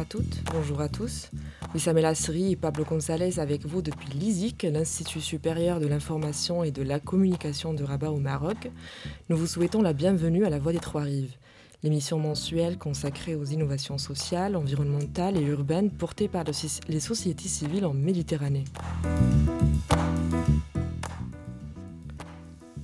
[0.00, 1.30] À toutes, bonjour à tous.
[1.74, 6.70] Wissam El Asri et Pablo González avec vous depuis l'ISIC, l'Institut supérieur de l'information et
[6.70, 8.70] de la communication de Rabat au Maroc.
[9.28, 11.34] Nous vous souhaitons la bienvenue à la Voix des Trois-Rives,
[11.82, 17.92] l'émission mensuelle consacrée aux innovations sociales, environnementales et urbaines portées par les sociétés civiles en
[17.92, 18.64] Méditerranée.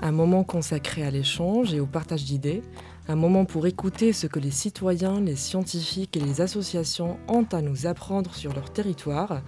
[0.02, 2.62] Un moment consacré à l'échange et au partage d'idées,
[3.08, 7.62] un moment pour écouter ce que les citoyens, les scientifiques et les associations ont à
[7.62, 9.42] nous apprendre sur leur territoire,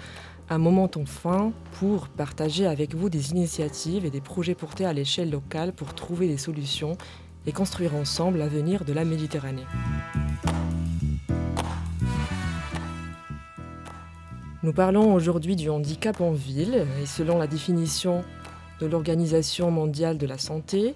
[0.49, 5.31] un moment enfin pour partager avec vous des initiatives et des projets portés à l'échelle
[5.31, 6.97] locale pour trouver des solutions
[7.47, 9.67] et construire ensemble l'avenir de la Méditerranée.
[14.63, 18.25] Nous parlons aujourd'hui du handicap en ville et selon la définition
[18.81, 20.95] de l'Organisation mondiale de la santé,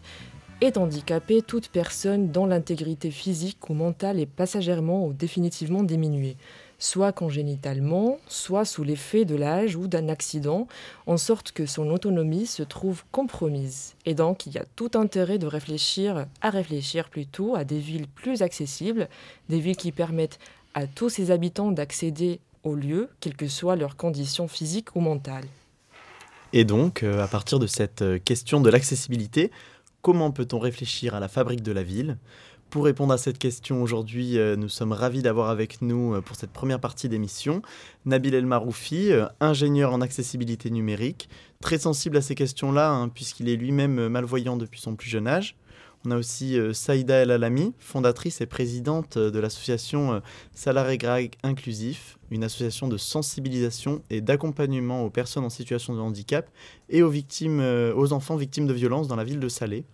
[0.62, 6.36] est handicapée toute personne dont l'intégrité physique ou mentale est passagèrement ou définitivement diminuée,
[6.78, 10.68] soit congénitalement, soit sous l'effet de l'âge ou d'un accident,
[11.06, 13.94] en sorte que son autonomie se trouve compromise.
[14.06, 18.06] Et donc, il y a tout intérêt de réfléchir, à réfléchir plutôt à des villes
[18.06, 19.08] plus accessibles,
[19.48, 20.38] des villes qui permettent
[20.74, 25.48] à tous ses habitants d'accéder aux lieux, quelles que soient leurs conditions physiques ou mentales.
[26.52, 29.50] Et donc, euh, à partir de cette euh, question de l'accessibilité,
[30.02, 32.18] Comment peut-on réfléchir à la fabrique de la ville
[32.70, 36.34] Pour répondre à cette question aujourd'hui, euh, nous sommes ravis d'avoir avec nous euh, pour
[36.34, 37.62] cette première partie d'émission
[38.04, 41.28] Nabil El Maroufi, euh, ingénieur en accessibilité numérique,
[41.60, 45.54] très sensible à ces questions-là hein, puisqu'il est lui-même malvoyant depuis son plus jeune âge.
[46.04, 50.20] On a aussi Saïda El Alami, fondatrice et présidente de l'association
[50.52, 50.98] Salarié
[51.44, 56.50] Inclusif, une association de sensibilisation et d'accompagnement aux personnes en situation de handicap
[56.88, 59.84] et aux, aux enfants victimes de violences dans la ville de Salé.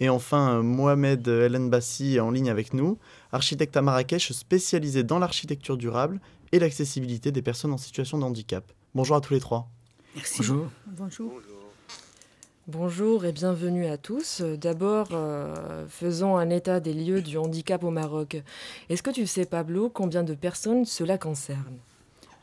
[0.00, 2.98] Et enfin, Mohamed El Bassi est en ligne avec nous,
[3.32, 6.20] architecte à Marrakech spécialisé dans l'architecture durable
[6.52, 8.64] et l'accessibilité des personnes en situation de handicap.
[8.94, 9.68] Bonjour à tous les trois.
[10.16, 10.38] Merci.
[10.38, 10.66] Bonjour.
[10.86, 11.32] Bonjour.
[12.66, 14.42] Bonjour et bienvenue à tous.
[14.42, 18.42] D'abord, euh, faisons un état des lieux du handicap au Maroc.
[18.88, 21.78] Est-ce que tu sais, Pablo, combien de personnes cela concerne?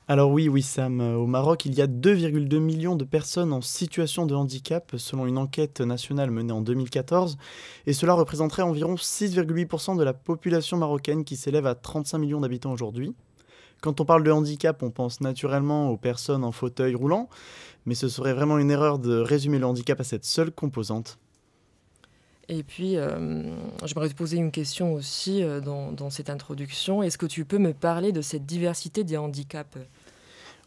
[0.09, 3.59] Alors oui, oui Sam, euh, au Maroc, il y a 2,2 millions de personnes en
[3.59, 7.38] situation de handicap selon une enquête nationale menée en 2014,
[7.85, 12.72] et cela représenterait environ 6,8% de la population marocaine qui s'élève à 35 millions d'habitants
[12.72, 13.16] aujourd'hui.
[13.81, 17.28] Quand on parle de handicap, on pense naturellement aux personnes en fauteuil roulant,
[17.85, 21.19] mais ce serait vraiment une erreur de résumer le handicap à cette seule composante.
[22.50, 23.44] Et puis, euh,
[23.84, 27.03] j'aimerais te poser une question aussi euh, dans, dans, cette introduction.
[27.03, 29.78] Est-ce que tu peux me parler de cette diversité des handicaps?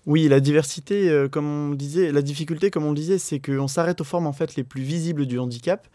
[0.06, 3.68] Oui, la diversité, euh, comme on disait, la difficulté, comme on le disait, c'est qu'on
[3.68, 5.86] s'arrête aux formes en fait les plus visibles du handicap,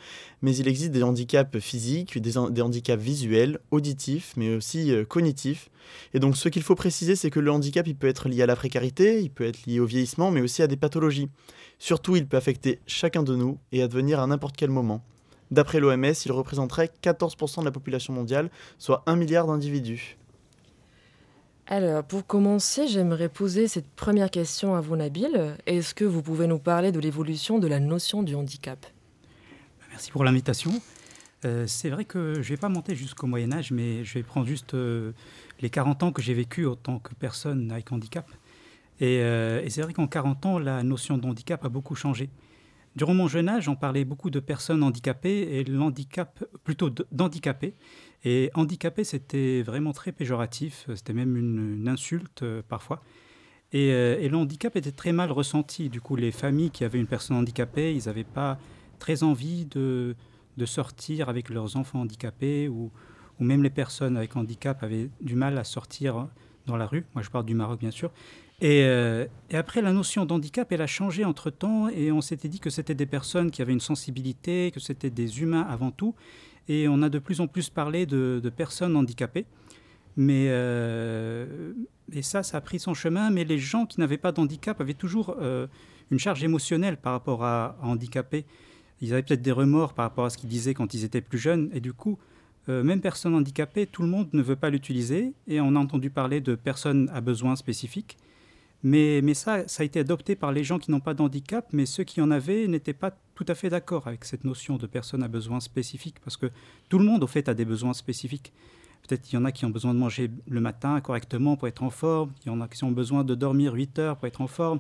[0.44, 5.70] mais il existe des handicaps physiques, des, handicaps visuels, auditifs, mais aussi euh, cognitifs.
[6.14, 8.46] Et donc, ce qu'il faut préciser, c'est que le handicap, il peut être lié à
[8.46, 11.30] la précarité, il peut être lié au vieillissement, mais aussi à des pathologies.
[11.80, 15.04] Surtout, il peut affecter chacun de nous et advenir à n'importe quel moment.
[15.50, 20.18] D'après l'OMS, il représenterait 14% de la population mondiale, soit 1 milliard d'individus.
[21.68, 25.58] Alors, pour commencer, j'aimerais poser cette première question à vous, Nabil.
[25.66, 28.86] Est-ce que vous pouvez nous parler de l'évolution de la notion du handicap?
[29.90, 30.72] Merci pour l'invitation.
[31.44, 34.22] Euh, c'est vrai que je ne vais pas monter jusqu'au Moyen Âge, mais je vais
[34.22, 35.14] prendre juste euh,
[35.60, 38.30] les 40 ans que j'ai vécu en tant que personne avec handicap.
[39.00, 42.30] Et, euh, c'est vrai qu'en 40 ans, la notion de handicap a beaucoup changé.
[42.96, 47.74] Durant mon jeune âge, on parlait beaucoup de personnes handicapées et l'handicap, plutôt d'handicapés.
[48.26, 53.02] Et handicapé, c'était vraiment très péjoratif, c'était même une, insulte euh, parfois.
[53.76, 55.90] Euh, et, le handicap était très mal ressenti.
[55.90, 58.58] Du coup, les familles qui avaient une personne handicapée, ils n'avaient pas
[58.98, 60.16] très envie de,
[60.58, 62.92] de, sortir avec leurs enfants handicapés, ou,
[63.40, 66.28] ou, même les personnes avec handicap avaient du mal à sortir
[66.66, 67.06] dans la rue.
[67.14, 68.12] Moi, je parle du Maroc, bien sûr.
[68.60, 72.60] Et, euh, et après, la notion d'handicap, elle a changé entre-temps, et on s'était dit
[72.60, 76.16] que c'était des personnes qui avaient une sensibilité, que c'était des humains avant tout,
[76.68, 79.46] et on a de plus en plus parlé de, personnes handicapées.
[80.18, 81.74] Mais euh,
[82.14, 83.30] et ça, ça a pris son chemin.
[83.30, 85.68] Mais les gens qui n'avaient pas d'handicap avaient toujours euh,
[86.12, 88.46] une charge émotionnelle par rapport à, handicapés.
[89.02, 91.38] Ils avaient peut-être des remords par rapport à ce qu'ils disaient quand ils étaient plus
[91.38, 91.70] jeunes.
[91.74, 92.18] Et du coup,
[92.70, 95.34] euh, même personnes handicapées, tout le monde ne veut pas l'utiliser.
[95.48, 98.18] Et on a entendu parler de personnes à besoins spécifiques.
[98.84, 102.04] Mais, ça, ça a été adopté par les gens qui n'ont pas d'handicap, mais ceux
[102.04, 105.28] qui en avaient n'étaient pas tout à fait d'accord avec cette notion de personne à
[105.28, 106.52] besoins spécifiques, parce que
[106.90, 108.54] tout le monde, au fait, a des besoins spécifiques.
[109.08, 111.84] Peut-être qu'il y en a qui ont besoin de manger le matin correctement pour être
[111.84, 114.42] en forme, il y en a qui ont besoin de dormir 8 heures pour être
[114.42, 114.80] en forme,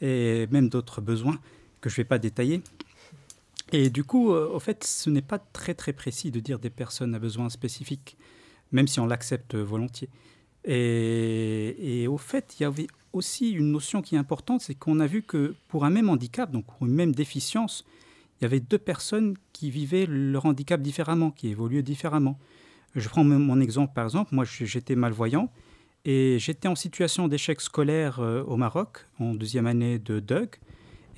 [0.00, 1.38] et même d'autres besoins
[1.80, 2.62] que je ne vais pas détailler.
[3.72, 6.70] Et du coup, euh, au fait, ce n'est pas très très précis de dire des
[6.70, 8.16] personnes à besoins spécifiques,
[8.72, 10.08] même si on l'accepte volontiers.
[10.64, 15.06] Et, au fait, il y avait aussi une notion qui est importante, c'est qu'on a
[15.06, 17.84] vu que pour un même handicap, donc pour une même déficience,
[18.40, 22.38] il y avait deux personnes qui vivaient leur handicap différemment, qui évoluaient différemment.
[22.94, 25.50] Je prends mon exemple par exemple, moi j'étais malvoyant
[26.04, 30.56] et j'étais en situation d'échec scolaire euh, au Maroc en deuxième année de DUG.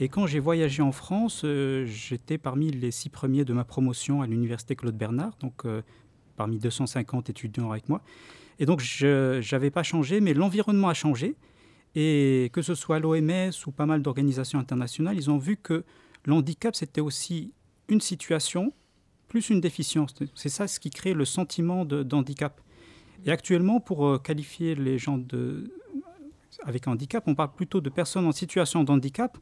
[0.00, 4.22] Et quand j'ai voyagé en France, euh, j'étais parmi les six premiers de ma promotion
[4.22, 5.82] à l'université Claude Bernard, donc euh,
[6.36, 8.00] parmi 250 étudiants avec moi.
[8.60, 11.36] Et donc, je n'avais pas changé, mais l'environnement a changé.
[12.00, 15.84] Et que ce soit l'OMS ou pas mal d'organisations internationales, ils ont vu que
[16.26, 17.52] l'handicap, c'était aussi
[17.88, 18.72] une situation
[19.26, 20.14] plus une déficience.
[20.36, 22.60] C'est ça ce qui crée le sentiment d'handicap.
[23.26, 25.72] Et actuellement, pour euh, qualifier les gens de,
[26.62, 29.36] avec handicap, on parle plutôt de personnes en situation d'handicap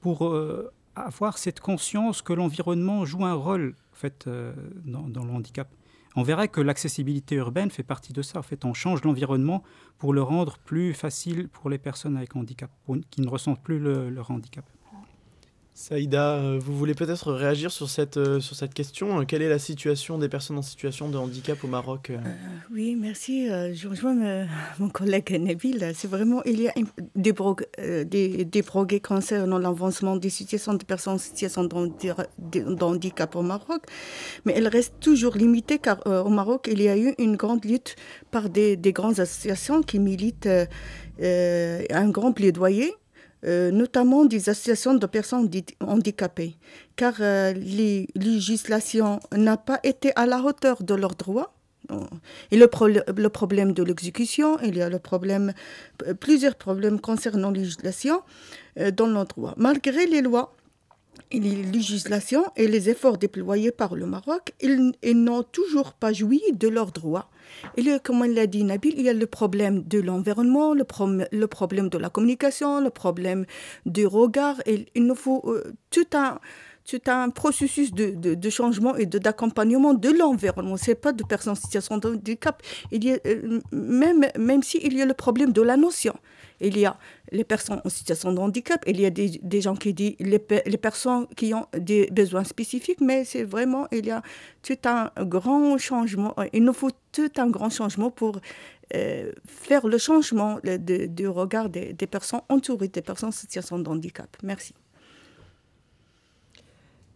[0.00, 4.52] pour euh, avoir cette conscience que l'environnement joue un rôle en fait, euh,
[4.84, 5.68] dans, dans, le handicap
[6.16, 8.38] on verrait que l'accessibilité urbaine fait partie de ça.
[8.38, 9.62] En fait, on change l'environnement
[9.98, 12.70] pour le rendre plus facile pour les personnes avec handicap,
[13.10, 14.64] qui ne ressentent plus leur handicap.
[15.74, 19.58] Saïda, euh, vous voulez peut-être réagir sur cette, euh, sur cette question Quelle est la
[19.58, 22.18] situation des personnes en situation de handicap au Maroc euh
[22.70, 23.48] Oui, merci.
[23.48, 24.46] je rejoins
[24.78, 25.92] mon collègue Nabil.
[25.94, 26.74] C'est vraiment, il y a
[27.16, 33.42] des, des, des progrès concernant l'avancement des situations de personnes en situation de, handicap au
[33.42, 33.82] Maroc,
[34.44, 37.96] mais elle reste toujours limitée car au Maroc, il y a eu une grande lutte
[38.30, 40.48] par des, des grandes associations qui militent
[41.18, 42.92] un grand plaidoyer
[43.44, 45.50] euh, notamment des associations de personnes
[45.80, 46.56] handicapées,
[46.96, 51.52] car euh, les législations n'ont pas été à la hauteur de leurs droits.
[52.50, 52.70] Et le,
[53.16, 55.52] le problème de l'exécution, il y a le problème,
[56.20, 58.22] plusieurs problèmes concernant la législation
[58.78, 59.54] euh, dans nos droits.
[59.56, 60.54] Malgré les lois,
[61.32, 64.92] les législations et les efforts déployés par le Maroc, ils,
[65.24, 67.28] n'ont toujours pas joui de leurs droits.
[67.76, 70.84] Et comme l'a dit Nabil, il y a le problème de l'environnement, le,
[71.32, 73.46] le, problème de la communication, le problème
[73.86, 74.60] du regard.
[74.66, 76.38] Et il nous faut euh, tout un
[76.84, 80.76] c'est un processus de, de, changement et d'accompagnement de, l'environnement.
[80.76, 82.62] Ce n'est pas de personnes en situation de handicap.
[82.90, 86.14] Il y a, euh, même même s'il y a le problème de la notion
[86.62, 86.96] il y a
[87.30, 90.40] les personnes en situation de handicap, il y a des, des gens qui disent les,
[90.66, 94.22] les, personnes qui ont des besoins spécifiques, mais c'est vraiment, il y a
[94.62, 98.38] tout un grand changement, il nous faut tout un grand changement pour
[98.94, 103.88] euh, faire le changement du regard des, des, personnes entourées des personnes en situation de
[103.88, 104.36] handicap.
[104.42, 104.74] Merci.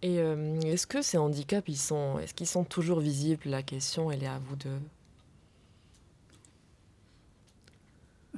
[0.03, 3.43] Et euh, est-ce que ces handicaps, ils sont, est-ce qu'ils sont toujours visibles?
[3.47, 4.71] La question, elle est à vous de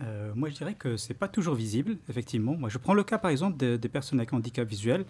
[0.02, 2.54] Euh, moi, je dirais que c'est pas toujours visible, effectivement.
[2.56, 5.04] Moi, je prends le cas, par exemple, des, personnes avec handicap visuel.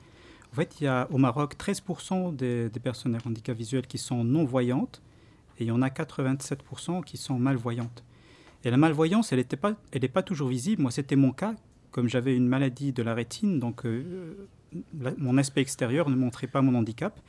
[0.53, 4.25] En fait, il y a au Maroc 13% des, personnes avec handicap visuel qui sont
[4.25, 5.03] non-voyantes
[5.59, 8.05] et il y en a 87% qui sont malvoyantes.
[8.65, 9.45] Et la malvoyance, elle
[10.01, 10.83] n'est pas toujours visible.
[10.83, 11.55] Moi, c'était mon cas.
[11.91, 14.47] Comme j'avais une maladie de la rétine, donc euh,
[15.19, 17.21] mon aspect extérieur ne montrait pas mon handicap.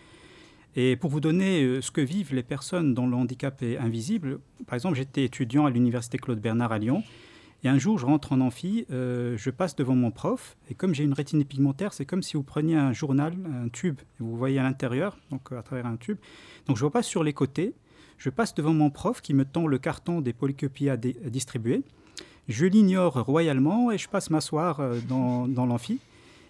[0.76, 4.40] Et pour vous donner euh, ce que vivent les personnes dont le handicap est invisible,
[4.68, 7.04] par exemple, j'étais étudiant à l'université Claude Bernard à Lyon
[7.64, 10.96] et un jour, je rentre en amphi, euh, je passe devant mon prof, et comme
[10.96, 14.38] j'ai une rétine pigmentaire, c'est comme si vous preniez un journal, un tube, et vous
[14.38, 16.18] voyez à l'intérieur, donc à travers un tube.
[16.68, 17.74] Donc je repasse sur les côtés,
[18.18, 21.84] je passe devant mon prof qui me tend le carton des polycopies à, distribuer.
[22.48, 26.00] Je l'ignore royalement et je passe m'asseoir euh, dans, dans l'amphi.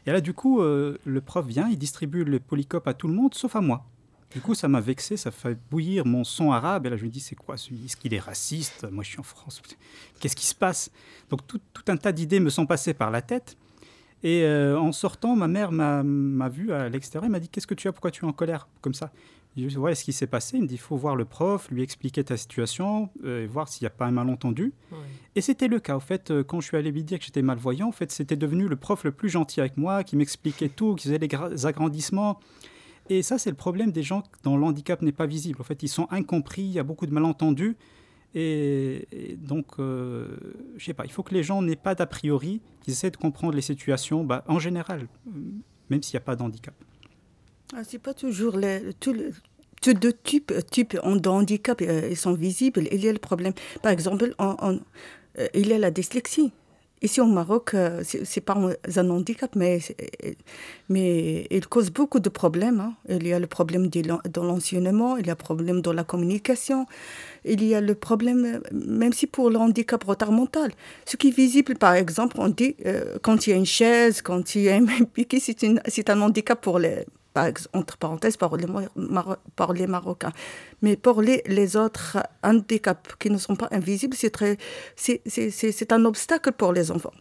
[0.10, 3.14] Et là, du coup, euh, le prof vient, il distribue le polycope à tout le
[3.14, 3.86] monde, sauf à moi.
[4.34, 6.88] Du coup, ça m'a vexé, ça fait bouillir mon son arabe.
[6.88, 8.88] Et là, je me dis, c'est quoi Est-ce qu'il est raciste?
[8.92, 9.62] Moi, je suis en France.
[10.20, 10.90] Qu'est-ce qui se passe?
[11.30, 13.56] Donc, tout, un tas d'idées me sont passées par la tête.
[14.24, 17.26] Et euh, en sortant, ma mère m'a vu à l'extérieur.
[17.26, 17.92] Elle m'a dit, qu'est-ce que tu as?
[17.92, 19.12] Pourquoi tu es en colère comme ça?
[19.58, 20.58] Je dis, ouais, ce qui s'est passé.
[20.58, 23.84] Il me dit, il faut voir le prof, lui expliquer ta situation, euh, voir s'il
[23.84, 24.74] n'y a pas un malentendu.
[25.36, 25.96] Et c'était le cas.
[25.96, 28.36] En fait, euh, quand je suis allé lui dire que j'étais malvoyant, en fait, c'était
[28.36, 32.40] devenu le prof le plus gentil avec moi, qui m'expliquait tout, qui faisait les agrandissements.
[33.10, 35.60] Et ça, c'est le problème des gens dont l'handicap n'est pas visible.
[35.60, 37.76] En fait, ils sont incompris, il y a beaucoup de malentendus.
[38.36, 40.28] Et, donc, euh,
[40.78, 43.18] je sais pas, il faut que les gens n'aient pas d'a priori, qu'ils essaient de
[43.18, 45.08] comprendre les situations bah, en général,
[45.90, 46.76] même s'il n'y a pas d'handicap.
[47.76, 49.14] Ah, c'est pas toujours les, tout
[49.94, 52.88] deux types, types de handicap euh, sont visibles.
[52.92, 53.54] Il y a le problème.
[53.82, 56.52] Par exemple, euh, il y a la dyslexie.
[57.02, 59.80] Ici au Maroc, euh, c'est pas un handicap, mais,
[60.90, 62.82] mais il cause beaucoup de problèmes.
[62.82, 62.94] Hein.
[63.08, 66.88] Il y a le problème de l'enseignement, il y a le problème de la communication,
[67.46, 70.72] il y a le problème, même si pour le handicap retard mental.
[71.06, 74.22] Ce qui est visible, par exemple, on dit euh, quand il y a une chaise,
[74.22, 77.06] quand il y a un piqué, c'est un handicap pour les,
[77.74, 78.68] entre parenthèses, par les,
[79.56, 80.34] par les Marocains.
[80.82, 86.74] Mais pour les, les autres handicaps qui ne sont pas invisibles, c'est un obstacle pour
[86.74, 87.14] les enfants.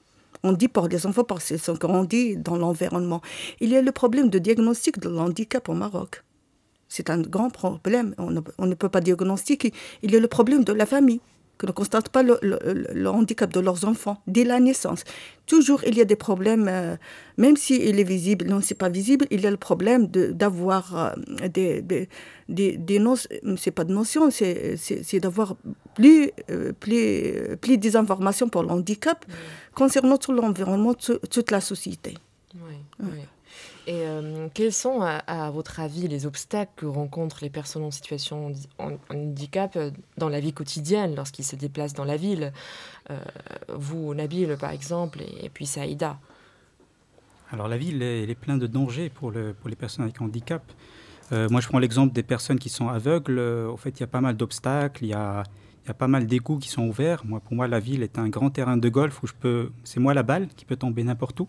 [0.42, 3.20] On dit pour les enfants parce qu'ils sont grandis dans l'environnement.
[3.60, 6.22] Il y a le problème de diagnostic de l'handicap au Maroc.
[6.88, 8.14] C'est un grand problème.
[8.18, 9.72] On ne, on ne, peut pas diagnostiquer.
[10.02, 11.20] Il y a le problème de la famille
[11.58, 15.04] que ne constatent pas le, handicap de leurs enfants dès la naissance.
[15.46, 16.96] Toujours, il y a des problèmes, euh,
[17.36, 21.48] même s'il est visible, non, c'est pas visible, il y a le problème d'avoir euh,
[21.48, 22.08] des, des,
[22.48, 25.56] des, des notions, c'est pas de notions, c'est d'avoir
[25.94, 29.24] plus, euh, plus, plus des informations pour le handicap
[29.74, 32.14] concernant tout l'environnement, toute la société.
[32.54, 33.20] Oui, oui.
[33.88, 38.50] Et euh, quels sont, à, votre avis, les obstacles que rencontrent les personnes en situation
[38.50, 38.56] de
[39.08, 42.52] handicap euh, dans la vie quotidienne lorsqu'ils se déplacent dans la ville
[43.10, 43.18] euh,
[43.70, 46.18] Vous, Nabil, par exemple, et, puis Saïda?
[47.50, 50.62] Alors la ville, elle est pleine de dangers pour, le, pour les personnes avec handicap.
[51.30, 53.38] moi, je prends l'exemple des personnes qui sont aveugles.
[53.38, 55.44] Au fait, il y a pas mal d'obstacles, il y a,
[55.86, 57.24] y a pas mal d'égouts qui sont ouverts.
[57.24, 59.98] Moi, pour moi, la ville est un grand terrain de golf où je peux, c'est
[59.98, 61.48] moi la balle qui peut tomber n'importe où.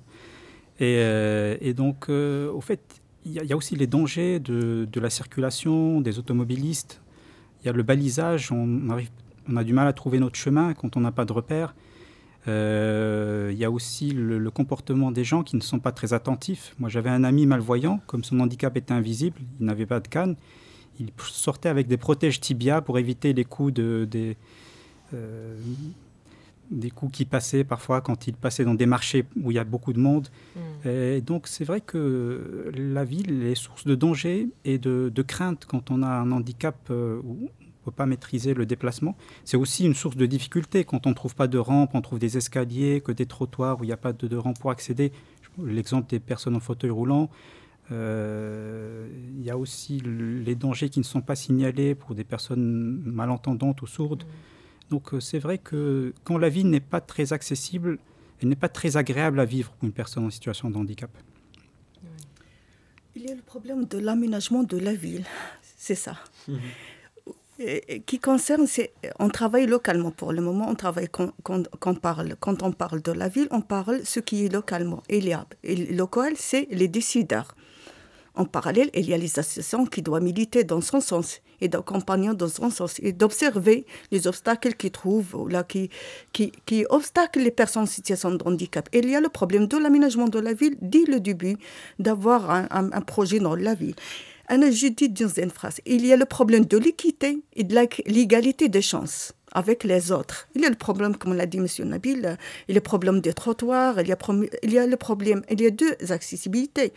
[0.82, 6.02] Euh, et, donc, euh, au fait, il y, a aussi les dangers de, la circulation,
[6.02, 7.02] des automobilistes.
[7.62, 8.90] Il y a le balisage, on,
[9.56, 11.76] a du mal à trouver notre chemin quand on n'a pas de repères.
[12.48, 16.74] Euh, il y a aussi le, comportement des gens qui ne sont pas très attentifs.
[16.80, 20.36] Moi, j'avais un ami malvoyant, comme son handicap était invisible, il n'avait pas de canne.
[21.00, 24.38] Il sortait avec des protèges tibia pour éviter les coups de, des,
[26.70, 29.64] des coups qui passaient parfois quand il passait dans des marchés où il y a
[29.64, 30.28] beaucoup de monde.
[30.56, 30.88] Mm.
[30.88, 35.92] Et donc c'est vrai que la ville est source de danger et de, crainte quand
[35.92, 39.16] on a un handicap euh, où on ne peut pas maîtriser le déplacement.
[39.46, 42.20] C'est aussi une source de difficulté quand on ne trouve pas de rampe, on trouve
[42.20, 45.12] des escaliers, que des trottoirs où il n'y a pas de, de rampe pour accéder.
[45.62, 47.30] L'exemple des personnes en fauteuil roulant.
[47.92, 53.02] Euh, il y a aussi les dangers qui ne sont pas signalés pour des personnes
[53.04, 54.24] malentendantes ou sourdes.
[54.24, 54.59] Mm.
[54.90, 58.00] Donc euh, c'est vrai que quand la vie n'est pas très accessible,
[58.42, 61.12] elle n'est pas très agréable à vivre pour une personne en situation de handicap.
[63.16, 65.26] Il y a le problème de l'aménagement de la ville,
[65.78, 66.18] c'est ça.
[66.48, 66.60] Mhm.
[68.06, 72.64] qui concerne, c'est, on travaille localement pour le moment, on travaille quand, quand, parle, quand
[72.64, 75.04] on parle de la ville, on parle ce qui est localement.
[75.10, 77.56] Il y a, et local, c'est les décideurs.
[78.36, 82.34] En parallèle, il y a les associations qui doivent militer dans son sens et d'accompagner
[82.34, 85.90] dans son sens et d'observer les obstacles qu'ils trouvent, là, qui,
[86.34, 88.90] qui, qui obstaclent les personnes en situation de handicap.
[88.94, 91.58] Il y a le problème de l'aménagement de la ville dès le début,
[91.98, 93.96] d'avoir un, un, projet dans la ville.
[94.50, 97.76] Je dis dans une phrase, il y a le problème de l'équité et de
[98.08, 100.48] l'égalité des chances avec les autres.
[100.56, 101.68] Il y a le problème, comme l'a dit M.
[101.88, 102.38] Nabil,
[102.68, 104.18] il y a le problème des trottoirs, il y a,
[104.64, 106.94] il y a le problème, il y a deux accessibilités,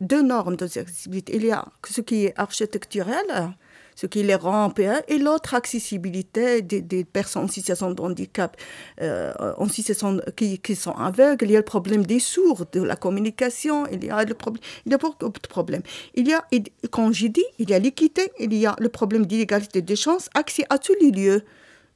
[0.00, 1.36] deux normes d'accessibilité.
[1.36, 3.54] Il y a ce qui est architectural,
[3.98, 4.72] ce qui les rend
[5.08, 8.56] et l'autre accessibilité des, personnes en situation de handicap,
[9.00, 11.46] euh, en situation qui, sont aveugles.
[11.46, 14.62] Il y a le problème des sourds, de la communication, il y a le problème,
[14.86, 15.82] il y a beaucoup de problèmes.
[16.14, 16.46] Il y a,
[16.92, 20.30] quand j'ai dit, il y a l'équité, il y a le problème d'égalité des chances,
[20.34, 21.42] accès à tous les lieux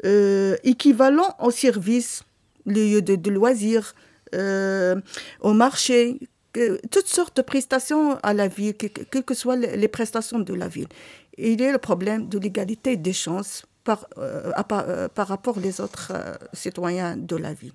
[0.04, 2.24] euh, équivalents aux services,
[2.66, 3.94] lieux de, loisirs,
[4.34, 4.96] euh,
[5.40, 6.18] au marché,
[6.90, 10.88] toutes sortes de prestations à la ville, quelles que soient les prestations de la ville
[11.38, 15.80] il y a le problème de l'égalité des chances par, euh, euh, par, rapport aux
[15.80, 17.72] autres euh, citoyens de la ville.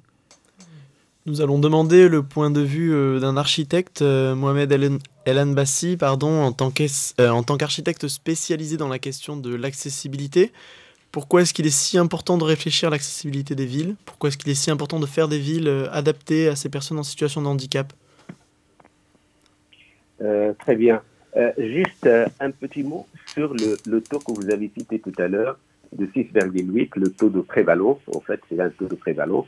[1.26, 4.72] Nous allons demander le point de vue d'un architecte, Mohamed
[5.26, 6.72] El Bassi, pardon, en tant
[7.58, 10.54] qu'architecte spécialisé dans la question de l'accessibilité.
[11.12, 13.96] Pourquoi est-ce qu'il est si important de réfléchir à l'accessibilité des villes?
[14.06, 17.04] Pourquoi est-ce qu'il est si important de faire des villes adaptées à ces personnes en
[17.04, 17.92] situation de handicap?
[20.18, 21.02] Très bien.
[21.58, 25.60] Juste un petit mot sur le, taux que vous avez cité tout à l'heure
[25.94, 28.00] de 6,8, le taux de prévalence.
[28.14, 29.48] En fait, c'est un taux de prévalence.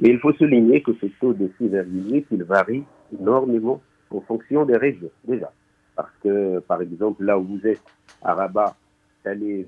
[0.00, 2.84] Mais il faut souligner que ce taux de 6,8, il varie
[3.18, 3.80] énormément
[4.10, 5.52] en fonction des régions, déjà.
[5.94, 7.82] Parce que, par exemple, là où vous êtes,
[8.22, 8.76] à Rabat,
[9.22, 9.66] Salé,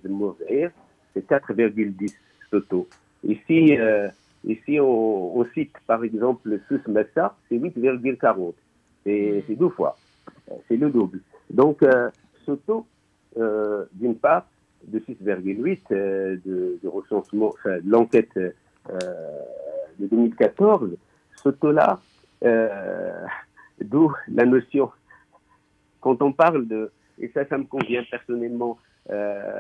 [1.15, 2.15] c'est 4,10
[2.51, 2.89] ce taux.
[3.25, 4.09] Ici, euh,
[4.45, 8.55] ici on, cite, par exemple, Sousse Massa, c'est 8,40.
[9.05, 9.97] C'est deux fois.
[10.69, 11.21] C'est le double.
[11.53, 12.11] Donc, euh,
[12.47, 12.87] ce taux,
[13.39, 14.47] euh, d'une part,
[14.85, 18.51] de 6,8 euh, de, recensement, enfin, de l'enquête euh,
[19.99, 20.97] de 2014,
[21.37, 22.01] ce taux-là,
[23.81, 24.91] d'où la notion,
[26.01, 26.91] quand on parle de,
[27.21, 28.79] et ça, ça me convient personnellement,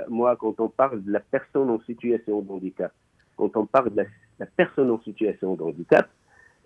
[0.08, 2.92] moi, quand on parle de la personne en situation de handicap,
[3.36, 4.04] quand on parle de
[4.38, 6.08] la, personne en situation de handicap,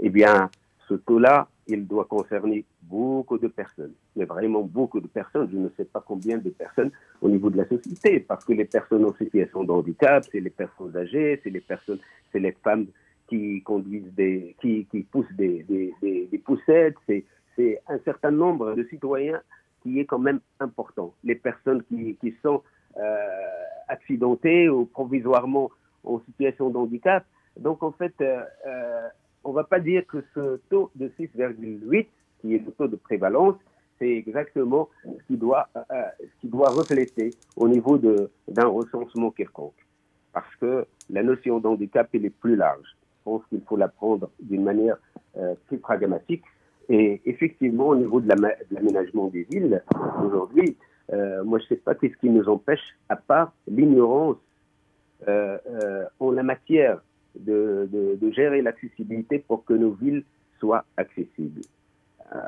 [0.01, 0.51] eh bien,
[0.89, 5.49] ce taux-là, il doit concerner beaucoup de personnes, mais vraiment beaucoup de personnes.
[5.53, 8.65] Je ne sais pas combien de personnes au niveau de la société, parce que les
[8.65, 11.99] personnes en situation de handicap, c'est les personnes âgées, c'est les personnes,
[12.33, 12.87] c'est les femmes
[13.29, 15.65] qui conduisent des, qui, qui poussent des,
[16.45, 17.25] poussettes, c'est,
[17.57, 19.41] c'est un certain nombre de citoyens
[19.83, 21.15] qui est quand même important.
[21.25, 22.63] Les personnes qui, qui sont
[22.97, 25.71] euh, accidentées ou provisoirement
[26.05, 27.25] en situation de handicap.
[27.59, 29.09] Donc en fait, euh, euh
[29.47, 32.07] on ne va pas dire que ce taux de 6,8,
[32.41, 33.55] qui est le taux de prévalence,
[33.99, 35.83] c'est exactement ce qui doit, euh,
[36.21, 39.87] ce qui doit refléter au niveau d'un recensement quelconque.
[40.33, 42.97] Parce que la notion d'handicap, elle est plus large.
[43.21, 44.97] Je pense qu'il faut la prendre d'une manière
[45.39, 46.43] euh, plus pragmatique.
[46.89, 49.83] Et effectivement, au niveau de l'aménagement des villes,
[50.25, 50.77] aujourd'hui,
[51.13, 54.37] euh, moi, je ne sais pas qu'est-ce qui nous empêche, à part l'ignorance
[56.21, 57.01] en la matière
[57.41, 60.25] de, gérer l'accessibilité pour que nos villes
[60.59, 61.63] soient accessibles.
[62.35, 62.39] Euh,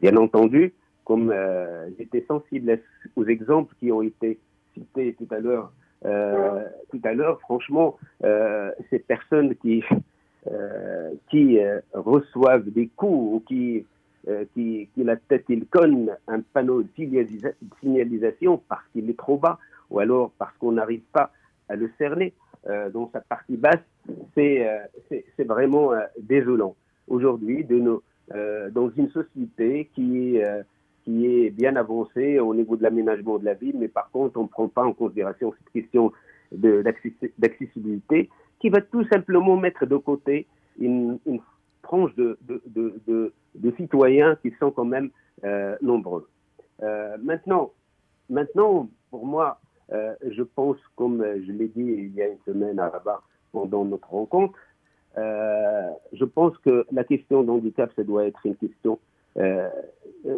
[0.00, 0.72] bien entendu,
[1.04, 2.80] comme euh, j'étais sensible
[3.16, 4.38] aux exemples qui ont été
[4.74, 5.72] cités tout à l'heure,
[6.04, 9.84] euh, tout à l'heure, franchement, ces personnes qui
[11.28, 11.58] qui
[11.92, 13.84] reçoivent des coups ou qui
[14.54, 16.88] qui, qui la tête il conne un panneau de
[17.82, 19.58] signalisation parce qu'il est trop bas
[19.90, 21.30] ou alors parce qu'on n'arrive pas
[21.68, 22.32] à le cerner
[22.66, 23.80] dans sa partie basse,
[24.38, 24.78] euh,
[25.36, 26.74] c'est vraiment euh, désolant.
[27.08, 28.02] Aujourd'hui, de nos,
[28.34, 30.38] euh, dans une société qui,
[31.04, 34.44] qui est bien avancée au niveau de l'aménagement de la ville, mais par contre, on
[34.44, 36.12] ne prend pas en considération cette question
[36.52, 40.46] d'accessibilité qui va tout simplement mettre de côté
[40.78, 41.40] une, une
[41.82, 45.10] frange de, de, de, de, citoyens qui sont quand même
[45.82, 46.28] nombreux.
[47.22, 47.72] maintenant,
[48.28, 52.88] maintenant, pour moi, je pense, comme je l'ai dit il y a une semaine à
[52.88, 53.22] Rabat,
[53.52, 54.58] pendant notre rencontre.
[55.18, 58.98] Euh, je pense que la question d'handicap, ça doit être une question,
[59.36, 59.68] euh,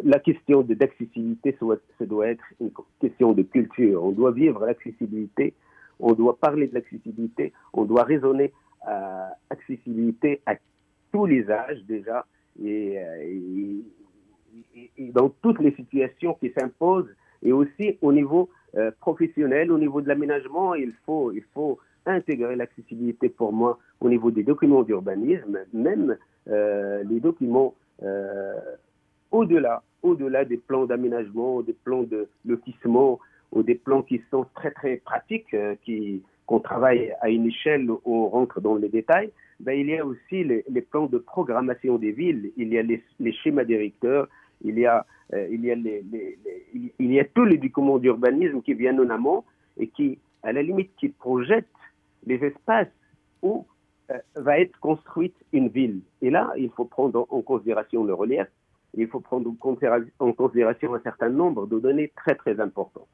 [0.03, 1.55] la question d'accessibilité,
[1.99, 4.03] ça doit être une question de culture.
[4.03, 5.53] On doit vivre l'accessibilité,
[5.99, 8.51] on doit parler de l'accessibilité, on doit raisonner
[8.85, 10.55] à accessibilité à
[11.11, 12.25] tous les âges déjà
[12.61, 13.83] euh, et,
[15.11, 17.09] dans toutes les situations qui s'imposent
[17.43, 22.55] et aussi au niveau euh, professionnel, au niveau de l'aménagement, il faut, il faut intégrer
[22.55, 26.17] l'accessibilité pour moi au niveau des documents d'urbanisme, même
[26.49, 28.55] euh, les documents euh,
[29.31, 33.19] au-delà, au-delà des plans d'aménagement, des plans de lotissement,
[33.51, 35.55] ou des plans qui sont très très pratiques,
[35.85, 39.31] qui qu'on travaille à une échelle où on rentre dans les détails,
[39.61, 43.31] ben, il y a aussi les, plans de programmation des villes, il y a les
[43.31, 44.27] schémas directeurs,
[44.63, 45.05] il y a,
[45.49, 46.03] il, y a les,
[46.99, 49.43] il y a tous les documents d'urbanisme qui viennent en amont
[49.77, 51.67] et qui, à la limite, qui projettent
[52.25, 52.87] les espaces
[53.41, 53.65] où
[54.11, 56.01] euh, va être construite une ville.
[56.21, 58.47] Et là, il faut prendre en considération le relief,
[58.95, 59.49] il faut prendre
[60.19, 63.07] en considération un certain nombre de données très très importantes.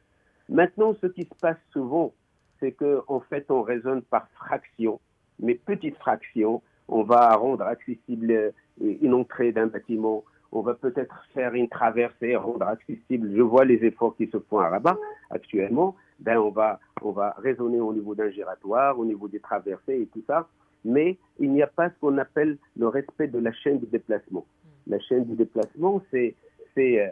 [0.49, 2.13] Maintenant, ce qui se passe souvent,
[2.59, 4.99] c'est qu'en en fait, on raisonne par fraction,
[5.39, 6.61] mais petite fraction.
[6.87, 12.35] On va rendre accessible euh, une entrée d'un bâtiment, on va peut-être faire une traversée,
[12.35, 13.31] rendre accessible.
[13.35, 14.97] Je vois les efforts qui se font à Rabat
[15.29, 15.95] actuellement.
[16.19, 20.07] Ben on va, on va raisonner au niveau d'un giratoire, au niveau des traversées et
[20.07, 20.47] tout ça,
[20.83, 24.45] mais il n'y a pas ce qu'on appelle le respect de la chaîne de déplacement.
[24.87, 26.35] La chaîne de déplacement, c'est,
[26.75, 27.11] c'est, euh,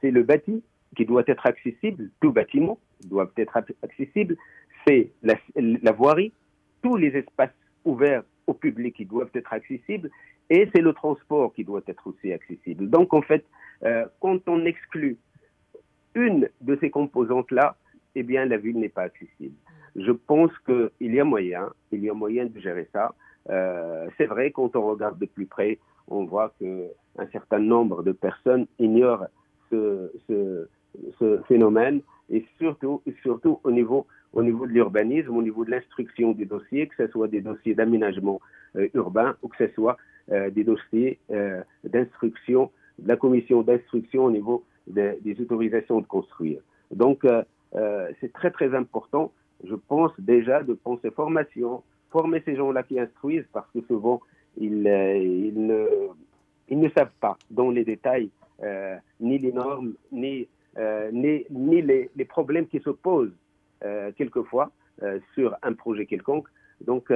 [0.00, 0.62] c'est le bâti
[0.96, 4.36] qui doit être accessible, tout bâtiment doit être accessible,
[4.86, 6.32] c'est la, la voirie,
[6.82, 7.50] tous les espaces
[7.84, 10.10] ouverts au public qui doivent être accessibles,
[10.50, 12.90] et c'est le transport qui doit être aussi accessible.
[12.90, 13.44] Donc en fait,
[13.84, 15.16] euh, quand on exclut
[16.14, 17.76] une de ces composantes-là,
[18.16, 19.54] eh bien, la ville n'est pas accessible.
[19.96, 23.14] Je pense qu'il y a moyen, il y a moyen de gérer ça.
[23.48, 28.12] Euh, c'est vrai, quand on regarde de plus près, on voit qu'un certain nombre de
[28.12, 29.26] personnes ignorent
[29.70, 30.66] ce,
[31.46, 36.44] phénomène et surtout, surtout au niveau, au niveau de l'urbanisme, au niveau de l'instruction des
[36.44, 38.40] dossiers, que ce soit des dossiers d'aménagement
[38.76, 39.96] euh, urbain ou que ce soit
[40.30, 46.60] des dossiers euh, d'instruction, de la commission d'instruction au niveau des autorisations de construire.
[46.90, 47.42] Donc, euh,
[47.76, 49.32] euh, c'est très très important,
[49.64, 54.20] je pense déjà de penser formation, former ces gens-là qui instruisent parce que souvent
[54.56, 55.16] ils, euh,
[56.68, 58.30] ils, ne, savent pas dans les détails
[58.62, 63.32] euh, ni les normes, ni, euh, ni, les, les, problèmes qui se posent
[63.84, 64.70] euh, quelquefois
[65.32, 66.46] sur un projet quelconque.
[66.84, 67.10] Donc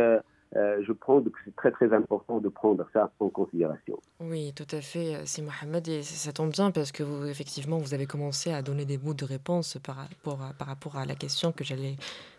[0.57, 3.99] euh, je prends que c'est très très important de prendre ça en considération.
[4.21, 7.95] Oui, tout à fait, c'est Mohamed, et ça tombe bien parce que vous, effectivement, vous
[7.95, 11.15] avez commencé à donner des mots de réponse par rapport à, par rapport à la
[11.15, 11.97] question que j'allais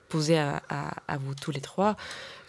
[0.10, 0.62] poser à,
[1.20, 1.96] vous tous les trois.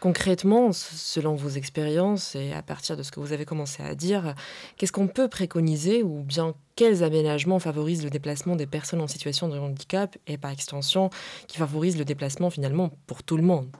[0.00, 4.34] Concrètement, selon vos expériences et à partir de ce que vous avez commencé à dire,
[4.76, 9.48] qu'est-ce qu'on peut préconiser ou bien quels aménagements favorisent le déplacement des personnes en situation
[9.48, 11.10] de handicap et par extension
[11.48, 13.70] qui favorisent le déplacement finalement pour tout le monde?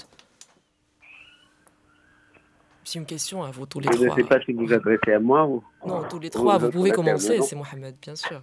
[2.87, 3.99] C'est une question à vous tous les trois.
[3.99, 5.63] Je ne sais pas si vous adressez à moi ou.
[5.85, 8.41] Non, tous les trois, vous, pouvez commencer, c'est Mohamed, bien sûr.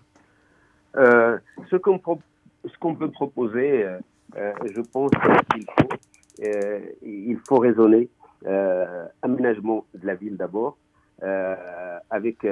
[0.97, 1.37] Euh,
[1.71, 3.99] ce qu'on peut proposer, euh,
[4.35, 5.11] euh, je pense
[5.53, 5.89] qu'il faut,
[7.03, 8.09] il faut raisonner
[9.21, 10.77] aménagement de la ville d'abord,
[12.09, 12.45] avec,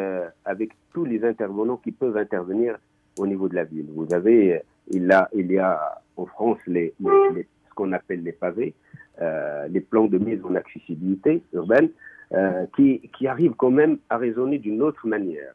[0.46, 2.78] avec tous les intervenants qui peuvent intervenir
[3.20, 3.88] au niveau de la ville.
[3.94, 8.74] Vous avez, il, a, il y a en France les, ce qu'on appelle les pavés,
[9.20, 11.90] les plans de mise en accessibilité urbaine,
[12.34, 15.54] euh, qui, qui arrivent quand même à raisonner d'une autre manière.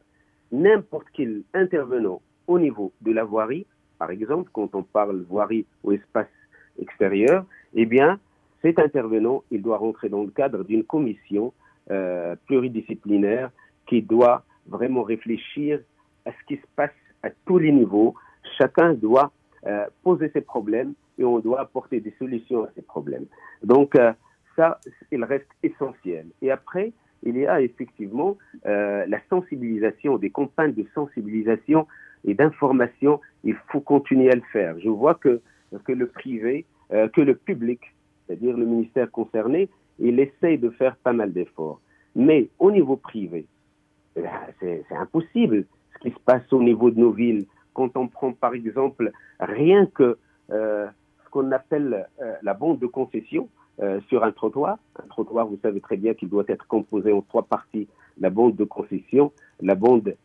[0.51, 3.65] N'importe quel intervenant au niveau de la voirie,
[3.97, 6.27] par exemple, quand on parle voirie ou espace
[6.79, 8.19] extérieur, eh bien,
[8.61, 11.51] cet intervenant, il doit rentrer dans le cadre d'une commission
[11.89, 13.49] euh, pluridisciplinaire
[13.87, 15.79] qui doit vraiment réfléchir
[16.25, 16.91] à ce qui se passe
[17.23, 18.13] à tous les niveaux.
[18.59, 19.31] Chacun doit
[20.03, 23.25] poser ses problèmes et on doit apporter des solutions à ces problèmes.
[23.63, 24.13] Donc, euh,
[24.55, 24.79] ça,
[25.11, 26.27] il reste essentiel.
[26.41, 26.91] Et après,
[27.23, 31.87] il y a effectivement euh, la sensibilisation, des campagnes de sensibilisation
[32.25, 33.21] et d'information.
[33.43, 34.79] Il faut continuer à le faire.
[34.79, 35.41] Je vois que,
[35.85, 37.79] que le privé, euh, que le public,
[38.25, 41.79] c'est-à-dire le ministère concerné, il essaye de faire pas mal d'efforts.
[42.15, 43.45] Mais au niveau privé,
[44.59, 47.45] c'est impossible ce qui se passe au niveau de nos villes.
[47.73, 50.17] Quand on prend par exemple rien que
[51.29, 54.77] qu'on appelle euh, la bande de concession euh, sur un trottoir.
[55.01, 57.87] Un trottoir, vous savez très bien qu'il doit être composé en trois parties
[58.19, 60.15] la bande de concession, la bande,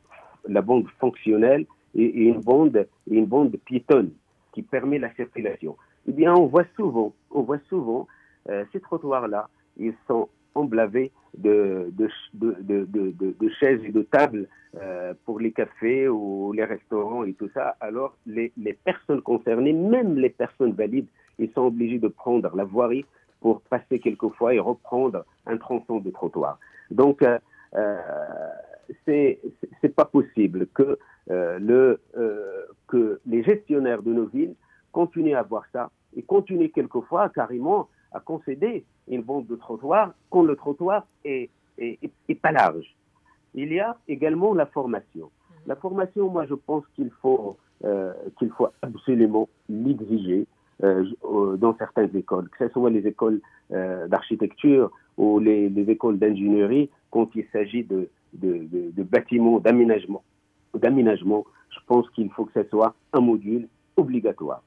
[0.48, 4.12] la bande fonctionnelle et, une bande une bande piétonne
[4.52, 5.76] qui permet la circulation.
[6.08, 8.06] Eh bien, on voit souvent, on voit souvent
[8.48, 15.52] euh, ces trottoirs-là, ils sont emblavés de, de, chaises et de tables euh, pour les
[15.52, 17.76] cafés ou les restaurants et tout ça.
[17.80, 18.52] Alors, les,
[18.84, 23.04] personnes concernées, même les personnes valides, ils sont obligés de prendre la voirie
[23.40, 26.58] pour passer quelquefois et reprendre un tronçon de trottoir.
[26.90, 27.38] Donc, euh,
[27.74, 27.96] euh,
[29.04, 30.98] c'est pas possible que,
[31.30, 34.54] euh, euh, que les gestionnaires de nos villes
[34.92, 40.42] continuent à avoir ça et continuent quelquefois carrément à concéder une bande de trottoir quand
[40.42, 41.98] le trottoir est, est,
[42.28, 42.94] est, pas large.
[43.54, 45.26] Il y a également la formation.
[45.26, 45.56] Mhm.
[45.66, 50.46] La formation, moi, je pense qu'il faut, euh, qu'il faut absolument l'exiger
[50.82, 51.04] euh,
[51.56, 53.40] dans certaines écoles, que ce soit les écoles
[53.72, 59.60] euh, d'architecture ou les, les écoles d'ingénierie, quand il s'agit de, de, de, de bâtiments,
[59.60, 60.22] d'aménagement.
[60.74, 64.62] D'aménagement, je pense qu'il faut que ce soit un module obligatoire.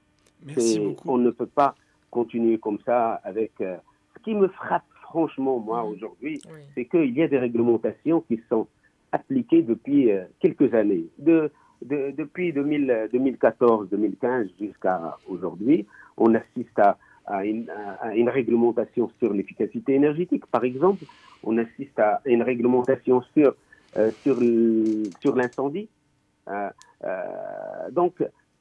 [0.46, 1.10] Merci beaucoup.
[1.10, 1.76] On ne peut pas
[2.16, 3.52] continuer comme ça avec...
[3.60, 3.76] Euh,
[4.16, 6.42] ce qui me frappe franchement, moi, aujourd'hui,
[6.74, 8.68] c'est qu'il y a des réglementations qui sont
[9.12, 11.06] appliquées depuis euh, quelques années.
[11.20, 11.52] De,
[11.82, 15.86] de, depuis 2014-2015 jusqu'à aujourd'hui,
[16.18, 17.70] on assiste à, à, une,
[18.02, 21.04] à, une, réglementation sur l'efficacité énergétique, par exemple.
[21.44, 23.54] On assiste à une réglementation sur,
[23.98, 24.38] euh, sur,
[25.22, 25.90] sur l'incendie.
[26.50, 26.70] Euh,
[27.92, 28.14] donc,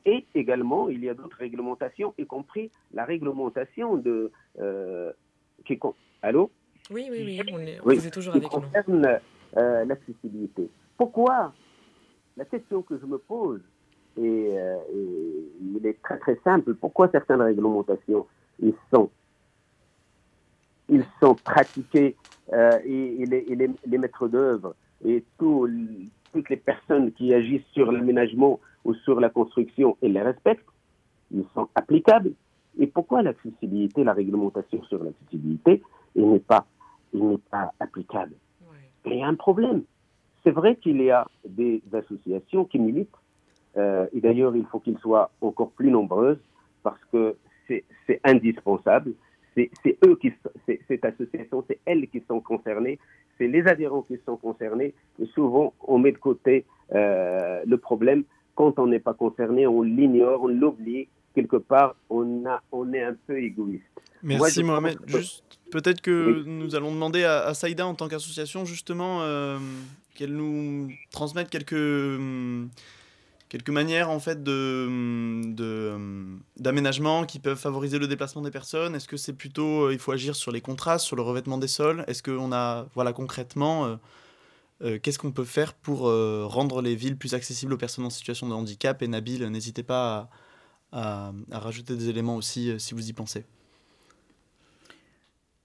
[0.06, 4.30] et également, il y a d'autres réglementations, y compris la réglementation de.
[4.60, 5.12] Euh,
[5.64, 5.78] qui,
[6.22, 6.50] allô?
[6.90, 9.18] Oui, oui, oui, on est, oui, vous êtes toujours avec concerne
[9.56, 10.68] euh, l'accessibilité.
[10.98, 11.52] Pourquoi?
[12.36, 13.62] La question que je me pose,
[14.18, 14.20] et,
[14.58, 18.26] euh, et, il est très très simple, pourquoi certaines réglementations
[18.60, 19.10] ils sont,
[20.88, 22.16] ils sont pratiquées
[22.52, 25.68] euh, et, et, les, les, les maîtres d'œuvre et tout,
[26.32, 30.68] toutes les personnes qui agissent sur l'aménagement ou sur la construction et les respectent,
[31.30, 32.32] ils sont applicables.
[32.78, 35.82] Et pourquoi l'accessibilité, la réglementation sur l'accessibilité,
[36.14, 36.66] il n'est pas,
[37.12, 38.34] il n'est pas applicable?
[39.06, 39.82] Il y a un problème.
[40.42, 43.16] C'est vrai qu'il y a des associations qui militent,
[43.76, 46.38] euh, et d'ailleurs il faut qu'ils soient encore plus nombreuses
[46.82, 47.36] parce que
[47.68, 49.12] c'est indispensable.
[49.54, 50.32] C'est eux qui,
[50.88, 52.98] cette association, c'est elles qui sont concernées,
[53.38, 58.24] c'est les adhérents qui sont concernés, et souvent on met de côté euh, le problème
[58.54, 61.08] quand on n'est pas concerné, on l'ignore, on l'oublie.
[61.34, 63.82] Quelque part, on, a, on est un peu égoïste.
[64.22, 64.98] Merci Mohamed.
[65.06, 69.58] Juste, peut-être que nous allons demander à, Saïda en tant qu'association justement euh,
[70.14, 72.70] qu'elle nous transmette quelques, hum,
[73.48, 78.52] quelques manières en fait de, hum, de hum, d'aménagement qui peuvent favoriser le déplacement des
[78.52, 78.94] personnes.
[78.94, 81.68] Est-ce que c'est plutôt euh, il faut agir sur les contrastes, sur le revêtement des
[81.68, 82.04] sols?
[82.06, 83.98] Est-ce qu'on a voilà concrètement
[84.84, 88.10] euh, qu'est-ce qu'on peut faire pour euh, rendre les villes plus accessibles aux personnes en
[88.10, 90.28] situation de handicap Et Nabil, n'hésitez pas
[90.92, 93.44] à, rajouter des éléments aussi euh, si vous y pensez.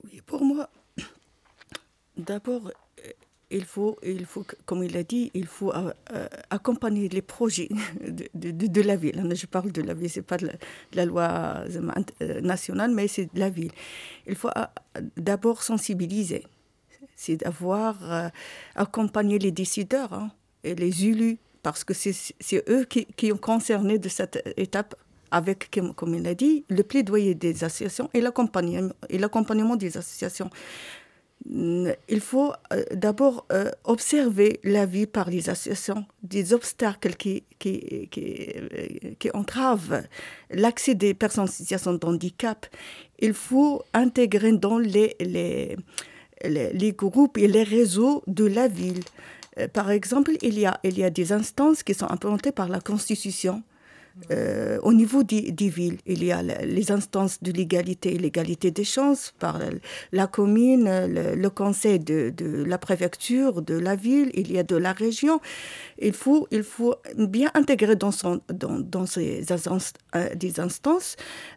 [0.06, 0.70] Oui, pour moi,
[2.18, 2.72] d'abord,
[3.52, 5.74] il faut, il faut, comme il a dit, il faut
[6.50, 7.68] accompagner les projets
[8.08, 9.30] de, la ville.
[9.36, 10.50] Je parle de la ville, ce n'est pas de
[10.94, 11.66] la, loi
[12.42, 13.72] nationale, mais c'est de la ville.
[14.28, 14.50] Il faut
[15.18, 16.46] d'abord sensibiliser,
[17.20, 18.32] c'est d'avoir
[18.76, 20.32] accompagné les décideurs hein,
[20.64, 24.96] et les élus, parce que c'est eux qui, qui ont concerné de cette étape
[25.30, 30.50] avec, comme il a dit, le plaidoyer des associations et l'accompagnement des associations
[31.48, 38.10] il faut euh, d'abord euh, observer la vie par les associations, des obstacles qui, qui,
[38.12, 40.04] qui, euh, qui entravent
[40.52, 42.66] l'accès des personnes en situation de handicap.
[43.20, 45.78] Il faut intégrer dans les, les,
[46.44, 49.04] les, groupes et les réseaux de la ville.
[49.74, 52.80] Par exemple, il y, a, il y a des instances qui sont implantées par la
[52.80, 53.62] Constitution
[54.32, 58.84] euh, au niveau des, villes, il y a les instances de l'égalité et l'égalité des
[58.84, 59.60] chances par
[60.12, 62.34] la commune, le, conseil de,
[62.66, 65.40] la préfecture, de la ville, il y a de la région.
[66.00, 70.30] Il faut, il faut bien intégrer dans, ces instances, euh.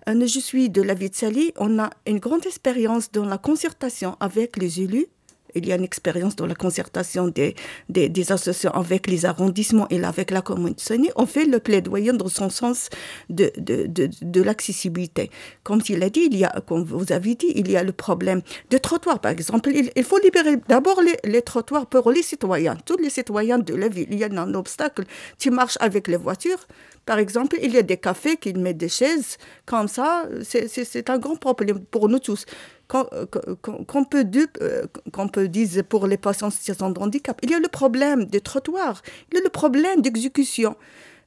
[0.08, 3.38] Euh, je suis de la ville de Sali, on a une grande expérience dans la
[3.38, 5.06] concertation avec les élus
[5.54, 7.54] il y a une expérience dans la concertation des,
[7.88, 10.74] des, associations avec les arrondissements et avec la commune
[11.16, 12.88] On fait le plaidoyer dans son sens
[13.30, 15.30] de, de, de, de l'accessibilité.
[15.62, 17.92] Comme il a dit, il y a, comme vous avez dit, il y a le
[17.92, 19.70] problème de trottoirs, par exemple.
[19.96, 23.88] Il, faut libérer d'abord les, les, trottoirs pour les citoyens, tous les citoyens de la
[23.88, 24.08] ville.
[24.10, 25.04] Il y a un obstacle.
[25.38, 26.66] Tu marches avec les voitures,
[27.04, 29.36] par exemple, il y a des cafés qui mettent des chaises
[29.66, 30.24] comme ça.
[30.42, 32.44] C'est un grand problème pour nous tous.
[32.88, 37.38] Qu'on peut, dire pour les patients en situation de handicap.
[37.42, 40.76] Il y a le problème des trottoirs, il y a le problème d'exécution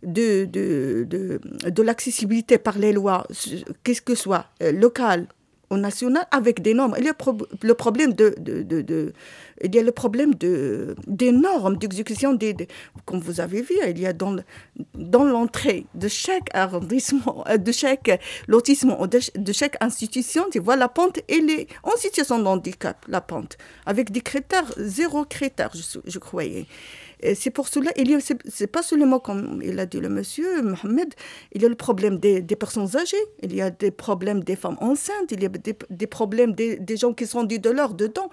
[0.03, 1.39] de, de, de,
[1.69, 3.25] de l'accessibilité par les lois,
[3.83, 5.27] qu'est-ce que soit, euh, local
[5.69, 6.95] au national avec des normes.
[6.97, 7.15] Il y a
[7.61, 9.13] le problème de, de, de,
[9.63, 12.55] il y a le problème de, des normes d'exécution des,
[13.05, 14.35] comme vous avez vu, il y a dans,
[14.93, 20.75] dans l'entrée de chaque arrondissement, euh, de chaque lotissement, de, de chaque institution, tu vois,
[20.75, 25.71] la pente, elle est en situation de handicap, la pente, avec des critères, zéro critère,
[25.73, 26.65] je, je croyais
[27.33, 31.13] c'est pour cela, il c'est, pas seulement comme il a dit le monsieur Mohamed,
[31.53, 34.55] il y a le problème des, des, personnes âgées, il y a des problèmes des
[34.55, 37.69] femmes enceintes, il y a des, des problèmes des, des, gens qui sont dit de
[37.69, 38.29] l'or dedans.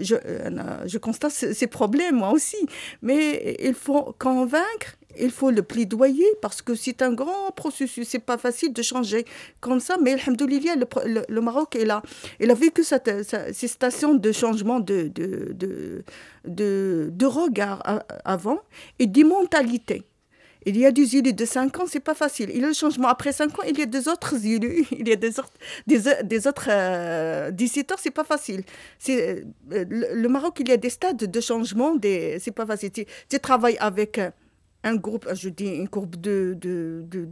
[0.00, 2.66] Je, euh, je constate ces problèmes moi aussi,
[3.02, 8.08] mais il faut convaincre il faut le plaidoyer parce que c'est un grand processus.
[8.08, 9.24] C'est pas facile de changer
[9.60, 12.02] comme ça, mais le, le, le Maroc est là.
[12.40, 13.10] Il a vécu cette,
[13.52, 15.54] ces stations de changement de, de,
[16.44, 17.82] de, de, regard
[18.24, 18.60] avant
[18.98, 20.02] et d'immortalité.
[20.68, 22.50] Il y a des élus de 5 ans, c'est pas facile.
[22.52, 23.06] Il y a le changement.
[23.06, 25.52] Après 5 ans, il y a des autres élus, il y a des autres,
[25.86, 27.52] des, des autres euh,
[27.96, 28.64] c'est pas facile.
[29.10, 32.90] Euh, le, Maroc, il y a des stades de changement, des, c'est pas facile.
[32.90, 34.20] Tu, tu travailles avec
[34.86, 37.26] un groupe, je dis une groupe de, de, de,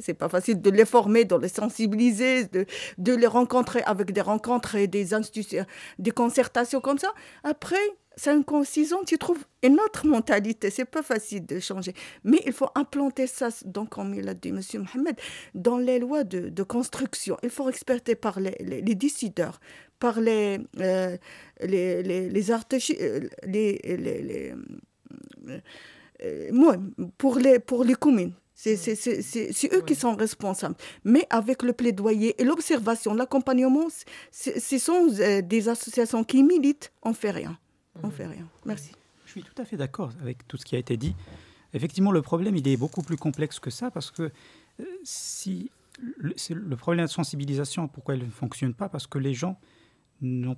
[0.00, 2.64] c'est pas facile de les former, de les sensibiliser, de,
[2.98, 5.66] de les rencontrer avec des rencontres et des institutions,
[5.98, 7.12] des concertations comme ça.
[7.42, 10.70] Après, 5 ans, 6 ans, tu trouves une autre mentalité.
[10.70, 11.92] C'est pas facile de changer.
[12.24, 14.60] Mais il faut implanter ça, donc, comme il a dit M.
[14.74, 15.16] Mohamed,
[15.54, 17.36] dans les lois de, construction.
[17.42, 19.60] Il faut respecter par les, les, décideurs,
[19.98, 21.16] par les, euh,
[21.60, 24.54] les, les, les, euh, les,
[25.48, 25.60] euh,
[26.52, 26.76] moi,
[27.18, 28.32] pour les, pour les communes.
[28.54, 30.76] C'est eux qui sont responsables.
[31.04, 33.88] Mais avec le plaidoyer et l'observation, l'accompagnement,
[34.30, 36.90] ce sont euh, des associations qui militent.
[37.02, 37.58] On ne fait rien.
[38.02, 38.48] On fait rien.
[38.64, 38.92] Merci.
[39.26, 41.14] Je suis tout à fait d'accord avec tout ce qui a été dit.
[41.74, 44.22] Effectivement, le problème, il est beaucoup plus complexe que ça parce que
[44.80, 48.88] euh, si le, le problème de sensibilisation, pourquoi il ne fonctionne pas?
[48.88, 49.58] Parce que les gens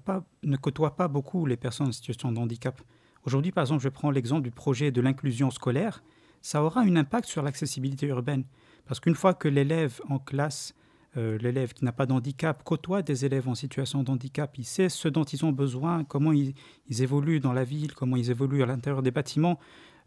[0.05, 2.81] pas, ne côtoient pas beaucoup les personnes en situation de handicap.
[3.29, 6.03] Aujourd'hui, par exemple, je prends l'exemple du projet de l'inclusion scolaire.
[6.41, 8.45] Ça aura un impact sur l'accessibilité urbaine.
[8.87, 10.75] Parce qu'une fois que l'élève en classe,
[11.19, 14.89] euh, l'élève qui n'a pas d'handicap, côtoie des élèves en situation de handicap, il sait
[14.89, 16.55] ce dont ils ont besoin, comment ils,
[17.03, 19.59] évoluent dans la ville, comment ils évoluent à l'intérieur des bâtiments.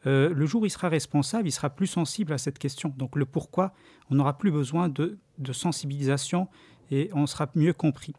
[0.07, 2.91] Euh, le jour où il sera responsable, il sera plus sensible à cette question.
[2.97, 3.71] Donc le pourquoi,
[4.09, 5.19] on n'aura plus besoin de
[5.51, 6.47] sensibilisation
[6.89, 8.15] et on sera mieux compris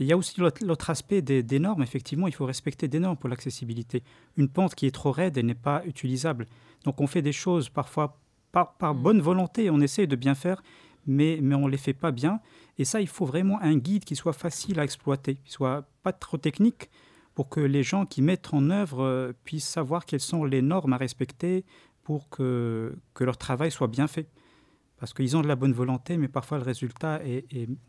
[0.00, 1.82] il y a aussi l'autre aspect des, normes.
[1.82, 4.02] Effectivement, il faut respecter des normes pour l'accessibilité.
[4.38, 6.46] Une pente qui est trop raide, elle n'est pas utilisable.
[6.84, 8.18] Donc on fait des choses parfois
[8.50, 9.02] par, par mm.
[9.02, 10.62] bonne volonté, on essaie de bien faire,
[11.06, 12.40] mais, mais on ne les fait pas bien.
[12.78, 16.12] Et ça, il faut vraiment un guide qui soit facile à exploiter, qui soit pas
[16.12, 16.88] trop technique,
[17.34, 20.94] pour que les gens qui mettent en œuvre euh, puissent savoir quelles sont les normes
[20.94, 21.64] à respecter
[22.04, 24.28] pour que, que leur travail soit bien fait.
[24.96, 27.20] Parce qu'ils ont de la bonne volonté, mais parfois le résultat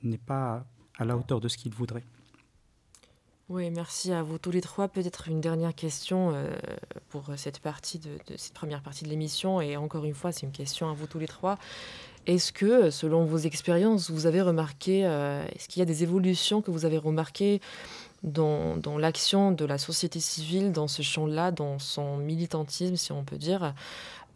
[0.03, 0.65] n'est pas
[1.01, 2.03] à la hauteur de ce qu'il voudrait.
[3.49, 4.87] Oui, merci à vous tous les trois.
[4.87, 6.55] Peut-être une dernière question euh,
[7.09, 9.59] pour cette partie de, cette première partie de l'émission.
[9.59, 11.57] Et encore une fois, c'est une question à vous tous les trois.
[12.27, 16.61] Est-ce que, selon vos expériences, vous avez remarqué, euh, est-ce qu'il y a des évolutions
[16.61, 17.61] que vous avez remarquées
[18.23, 23.37] dans, l'action de la société civile dans ce champ-là, dans son militantisme, si on peut
[23.39, 23.73] dire?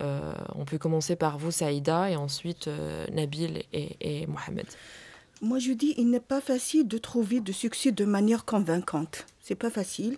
[0.02, 2.70] Euh, On peut commencer par vous, Saïda, et ensuite
[3.14, 4.66] Nabil et Mohamed.
[5.46, 9.28] Moi, je dis, il n'est pas facile de trouver de succès de manière convaincante.
[9.44, 10.18] C'est pas facile.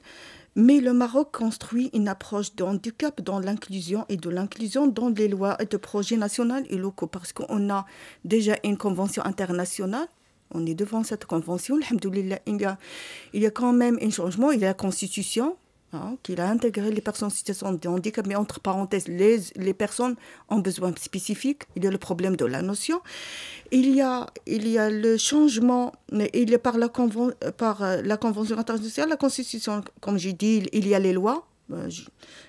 [0.56, 5.28] Mais le Maroc construit une approche de handicap dans l'inclusion et de l'inclusion dans les
[5.28, 7.86] lois et de projets nationaux et locaux parce qu'on a
[8.24, 10.08] déjà une convention internationale.
[10.52, 11.78] On est devant cette convention.
[11.82, 14.52] il y a quand même un changement.
[14.52, 15.58] Il y a la constitution
[15.94, 19.74] Hein, qu'il a intégré les personnes en situation de handicap, mais entre parenthèses, les, les
[19.74, 20.18] personnes
[20.50, 21.64] ont besoin spécifiques.
[21.78, 23.00] Il y a le problème de la notion.
[23.72, 27.84] Il y a, il y a le changement, il y a par la, conven, par
[27.84, 31.48] euh, la Convention internationale, la Constitution, comme j'ai dit, il y a les lois.
[31.72, 31.90] Euh,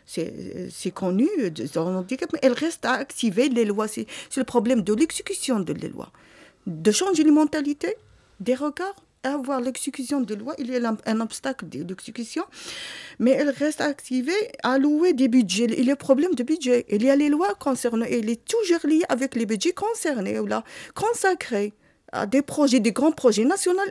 [0.05, 1.29] c'est connu,
[1.77, 3.87] handicap, mais elle reste à activer les lois.
[3.87, 6.11] C'est le problème de l'exécution de les lois.
[6.67, 7.95] De changer les mentalités,
[8.41, 8.97] des regards,
[9.35, 12.45] avoir l'exécution de loi, il y a un obstacle de l'exécution,
[13.19, 15.67] mais elle reste activée, allouer des budgets.
[15.79, 16.87] Il y a problème de budget.
[16.89, 20.47] Il y a les lois concernées, elle est toujours liée avec les budgets concernés ou
[20.47, 20.65] là,
[20.95, 21.73] consacrés
[22.13, 23.83] à des projets, des grands projets nationaux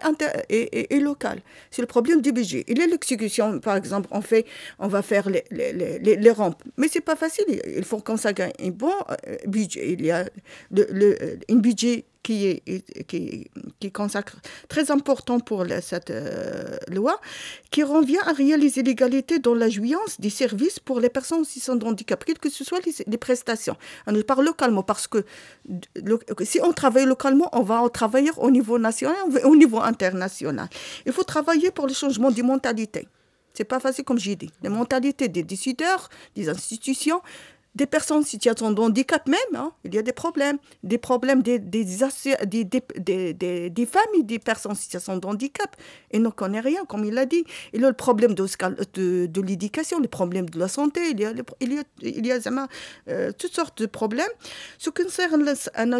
[0.50, 1.28] et, et, locaux.
[1.72, 2.64] C'est le problème du budget.
[2.68, 4.46] Il y a l'exécution, par exemple, on, fait,
[4.80, 7.46] on va faire les, les, les, les rampes, mais c'est pas facile.
[7.76, 8.94] Il faut consacrer un bon
[9.28, 9.94] euh, budget.
[9.94, 10.26] Il y a
[10.72, 14.36] le, un budget qui, est, qui, qui consacre
[14.68, 17.22] très important pour cette euh, loi,
[17.72, 21.82] qui revient à réaliser l'égalité dans la jouissance des services pour les personnes aussi sans
[21.82, 23.78] handicap, quelles que ce soit les, prestations.
[24.08, 25.24] On parle localement parce que
[26.44, 30.68] si on travaille localement, on va travailler au niveau national, au niveau international.
[31.06, 33.08] Il faut travailler pour le changement des mentalités.
[33.54, 34.52] C'est pas facile comme j'ai dit.
[34.62, 37.22] Les mentalités des décideurs, des institutions,
[37.78, 40.58] des personnes en situation de handicap même, hein, il y a des problèmes.
[40.84, 45.76] Des problèmes des, des, des, des, familles des personnes en situation de handicap.
[46.12, 47.44] Et ne connaît rien, comme il l'a dit.
[47.74, 51.32] Il y a le problème de, l'éducation, le problème de la santé, il y a,
[51.60, 52.40] il y a, il y a
[53.10, 54.26] euh, toutes sortes de problèmes.
[54.80, 55.46] Ce qui concerne,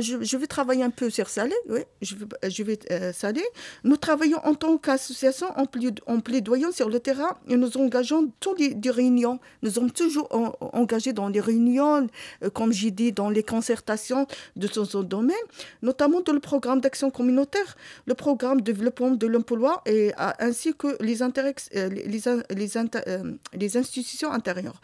[0.02, 3.44] je, vais travailler un peu sur Salé, oui, je je vais euh, Salé.
[3.84, 5.66] Nous travaillons en tant qu'association en,
[6.14, 9.40] en plaidoyant sur le terrain et nous engageons les, les réunions.
[9.62, 10.28] Nous sommes toujours
[10.74, 15.36] engagés dans les réunions euh, comme j'ai dit, dans les concertations de son, domaine,
[15.82, 17.76] notamment dans le programme d'action communautaire,
[18.06, 23.34] le programme de développement de l'emploi et ainsi que les, intérêts, euh, les, les, euh,
[23.54, 24.82] les institutions intérieures.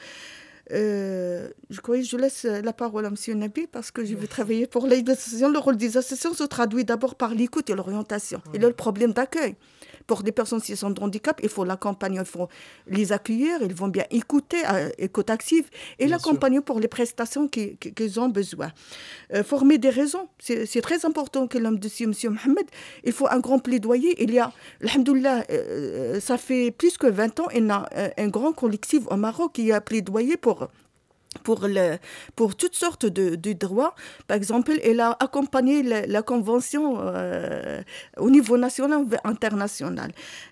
[0.69, 3.39] je crois que je laisse la parole à M.
[3.39, 5.49] Nabi parce que je vais travailler pour les associations.
[5.49, 8.41] Le rôle des associations se traduit d'abord par l'écoute et l'orientation.
[8.53, 9.55] Et le problème d'accueil.
[10.07, 12.47] Pour des personnes qui sont de handicap, il faut l'accompagner, il faut
[12.87, 18.19] les accueillir, ils vont bien écouter, euh, écoute active, et l'accompagner pour les prestations qu'ils
[18.19, 18.71] ont besoin.
[19.33, 22.13] Euh, former des raisons, c'est très important que l'homme de M.
[22.23, 22.65] Mohamed,
[23.03, 24.21] il faut un grand plaidoyer.
[24.21, 27.87] Il y a, alhamdoulilah, euh, ça fait plus que 20 ans, il y a
[28.17, 30.69] un grand collectif au Maroc qui a plaidoyé pour
[31.43, 31.97] pour, le,
[32.35, 33.95] pour toutes sortes de, droits.
[34.27, 37.81] Par exemple, elle a accompagné la, convention euh,
[38.17, 40.11] au niveau national et international.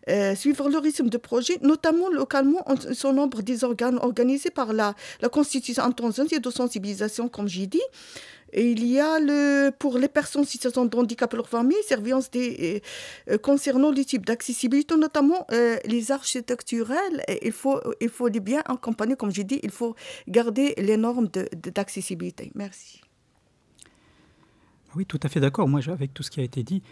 [0.10, 4.96] Euh, suivre le rythme de projet, notamment localement, son nombre des organes organisés par la,
[5.22, 7.82] la Constitution en de sensibilisation, comme j'ai dit.
[8.54, 11.78] Et il y a le, pour les personnes en situation de handicap et leur famille,
[11.88, 12.82] surveillance des,
[13.30, 17.24] euh, concernant les types d'accessibilité, notamment euh, les architecturales.
[17.42, 19.96] Il faut, il faut les bien accompagner, comme j'ai dit, il faut
[20.28, 22.52] garder les normes d'accessibilité.
[22.56, 23.02] Merci.
[24.96, 25.68] Oui, tout à fait d'accord.
[25.68, 26.84] Moi, avec tout ce qui a été dit,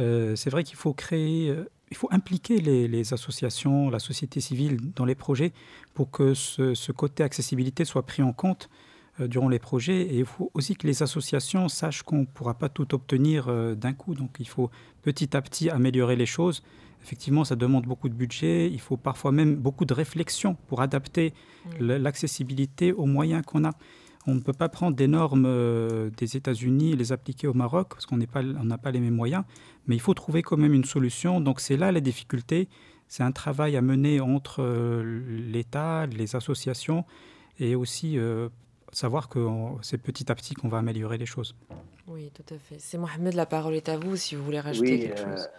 [0.00, 1.54] euh, c'est vrai qu'il faut créer,
[1.90, 5.52] il faut impliquer les, associations, la société civile dans les projets
[5.94, 8.84] pour que ce, côté accessibilité soit pris en compte euh,
[9.20, 10.02] durant les projets.
[10.02, 13.74] Et il faut aussi que les associations sachent qu'on ne pourra pas tout obtenir euh,
[13.74, 14.14] d'un coup.
[14.14, 14.70] Donc il faut
[15.02, 16.62] petit à petit améliorer les choses.
[17.02, 18.70] Effectivement, ça demande beaucoup de budget.
[18.70, 21.34] Il faut parfois même beaucoup de réflexion pour adapter
[21.78, 21.84] mmh.
[21.96, 23.72] l'accessibilité aux moyens qu'on a.
[24.26, 27.88] On ne peut pas prendre des normes euh, des États-Unis et les appliquer au Maroc
[27.90, 28.42] parce qu'on n'a pas,
[28.82, 29.44] pas les mêmes moyens.
[29.86, 31.40] Mais il faut trouver quand même une solution.
[31.40, 32.68] Donc c'est là la difficulté.
[33.06, 37.04] C'est un travail à mener entre l'État, les associations
[37.60, 38.18] et aussi
[38.96, 39.40] savoir que
[39.82, 41.54] c'est petit à petit qu'on va améliorer les choses.
[42.06, 42.76] Oui, tout à fait.
[42.78, 45.50] C'est Mohamed, la parole est à vous si vous voulez rajouter quelque euh, chose.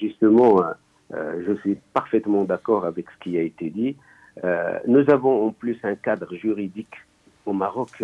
[0.00, 0.72] Justement, euh,
[1.14, 3.96] euh, je suis parfaitement d'accord avec ce qui a été dit.
[4.86, 6.94] nous avons en plus un cadre juridique
[7.44, 8.02] au Maroc,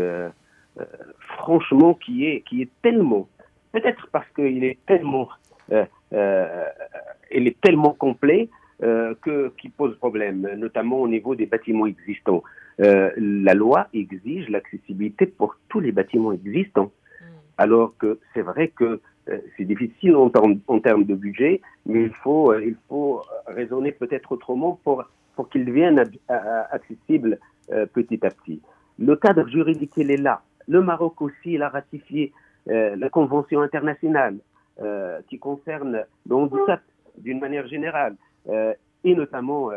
[1.38, 3.28] franchement, qui est, qui est tellement,
[3.72, 5.28] peut-être parce qu'il est tellement,
[5.70, 8.48] il est tellement complet,
[8.80, 12.42] que, qui posent problème, notamment au niveau des bâtiments existants.
[12.78, 17.24] La loi exige l'accessibilité pour tous les bâtiments existants, mm.
[17.58, 19.00] alors que c'est vrai que
[19.56, 20.30] c'est difficile en,
[20.66, 25.04] en, termes de budget, mais il faut, il faut raisonner peut-être autrement pour,
[25.34, 26.04] pour qu'ils deviennent
[26.70, 27.38] accessibles
[27.94, 28.60] petit à petit.
[28.98, 30.42] Le cadre juridique, il est là.
[30.68, 32.32] Le Maroc aussi, il a ratifié
[32.70, 34.38] euh, la Convention internationale
[34.80, 36.80] euh, qui concerne le handicap
[37.18, 38.16] d'une manière générale,
[38.48, 38.72] euh,
[39.04, 39.70] et notamment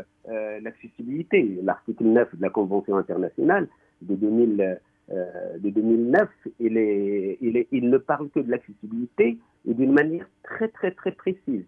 [0.61, 1.59] l'accessibilité.
[1.63, 3.67] L'article 9 de la Convention internationale
[4.01, 9.73] de, 2000, de 2009, il, est, il, est, il ne parle que de l'accessibilité et
[9.73, 11.63] d'une manière très, très, très précise.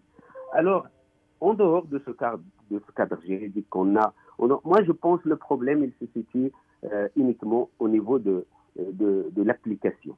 [0.52, 0.86] Alors,
[1.40, 5.28] en dehors de ce cadre, de ce cadre juridique qu'on a, moi je pense que
[5.28, 6.52] le problème, il se situe
[7.16, 8.44] uniquement au niveau de,
[8.76, 10.16] de, de l'application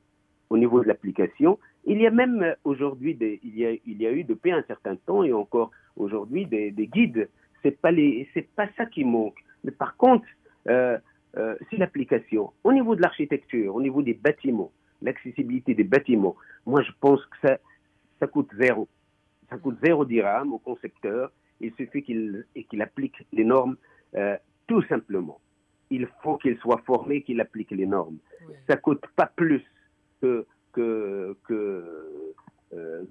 [0.52, 1.58] au niveau de l'application.
[1.86, 5.24] Il y a même euh, aujourd'hui, il, il y a eu depuis un certain temps
[5.24, 7.28] et encore aujourd'hui des, guides.
[7.62, 9.38] C'est pas les, c'est pas ça qui manque.
[9.64, 10.26] Mais par contre,
[10.68, 10.98] euh,
[11.36, 12.52] euh, c'est l'application.
[12.64, 16.36] Au niveau de l'architecture, au niveau des bâtiments, l'accessibilité des bâtiments,
[16.66, 17.58] moi je pense que ça,
[18.20, 18.88] ça coûte zéro.
[19.48, 21.30] Ça coûte zéro dirham au concepteur.
[21.60, 23.76] Il suffit qu'il qu'il applique les normes
[24.16, 24.36] euh,
[24.66, 25.40] tout simplement.
[25.90, 28.18] Il faut qu'il soit formé, qu'il applique les normes.
[28.68, 29.62] Ça coûte pas plus
[30.20, 31.36] que, que,
[32.72, 33.02] euh,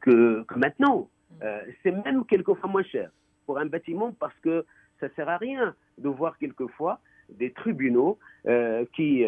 [0.00, 1.08] que, que, maintenant.
[1.42, 3.10] Euh, c'est même quelquefois moins cher
[3.46, 4.64] pour un bâtiment parce que
[5.00, 9.24] ça sert à rien de voir quelquefois des tribunaux euh, qui,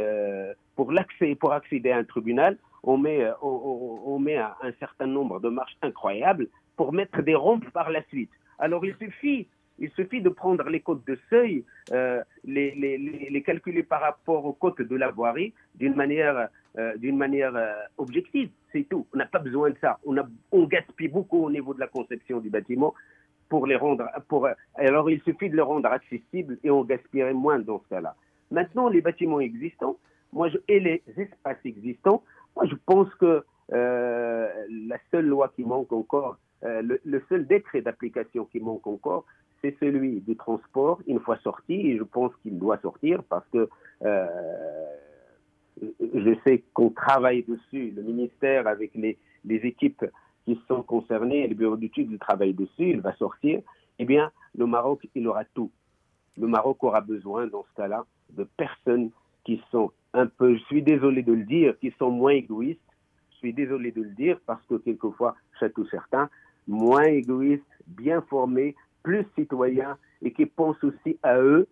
[0.74, 5.40] pour l'accès, pour accéder à un tribunal, on met, on, on, met un, certain nombre
[5.40, 8.30] de marches incroyables pour mettre des rompes par la suite.
[8.58, 9.48] Alors il suffit
[9.78, 14.82] il suffit de prendre les cotes de seuil, euh, les, calculer par rapport aux cotes
[14.82, 16.48] de la voirie d'une manière,
[16.78, 18.50] euh, d'une manière euh, objective.
[18.72, 19.06] C'est tout.
[19.14, 19.98] On n'a pas besoin de ça.
[20.04, 22.94] On gaspille beaucoup au niveau de la conception du bâtiment
[23.48, 24.08] pour les rendre.
[24.74, 28.14] Alors il suffit de le rendre accessible et on gaspillerait moins dans ce cas-là.
[28.50, 29.96] Maintenant, les bâtiments existants,
[30.32, 32.22] moi, et les espaces existants,
[32.54, 38.44] moi, je pense que la seule loi qui manque encore, le, le, seul décret d'application
[38.46, 39.24] qui manque encore,
[39.62, 43.68] c'est celui du transport une fois sorti, et je pense qu'il doit sortir parce que
[44.04, 44.26] euh,
[45.80, 50.04] je sais qu'on travaille dessus, le ministère avec les, les équipes
[50.46, 53.60] qui sont concernées, le bureau d'études travaille dessus, il va sortir,
[53.98, 55.70] eh bien, le Maroc, il aura tout.
[56.38, 59.10] Le Maroc aura besoin, dans ce cas-là, de personnes
[59.44, 62.80] qui sont un peu, je suis désolé de le dire, qui sont moins égoïstes.
[63.32, 66.30] Je suis désolé de le dire parce que quelquefois, chez tous certains,
[66.68, 71.66] moins égoïstes, bien formés, plus citoyens et qui pensent aussi à eux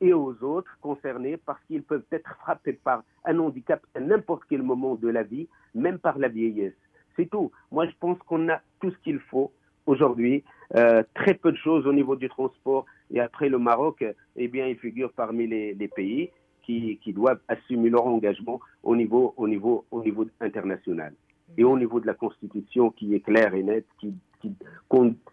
[0.00, 4.62] et aux autres concernés parce qu'ils peuvent être frappés par un handicap à n'importe quel
[4.62, 6.74] moment de la vie, même par la vieillesse.
[7.16, 7.50] C'est tout.
[7.70, 9.52] Moi, je pense qu'on a tout ce qu'il faut
[9.86, 10.44] aujourd'hui.
[10.74, 12.86] Euh, très peu de choses au niveau du transport.
[13.12, 14.04] Et après le Maroc,
[14.36, 16.30] eh bien, il figure parmi les, les pays
[16.62, 21.14] qui, qui, doivent assumer leur engagement au niveau, au niveau, au niveau international.
[21.56, 24.12] Et au niveau de la Constitution qui est claire et nette, qui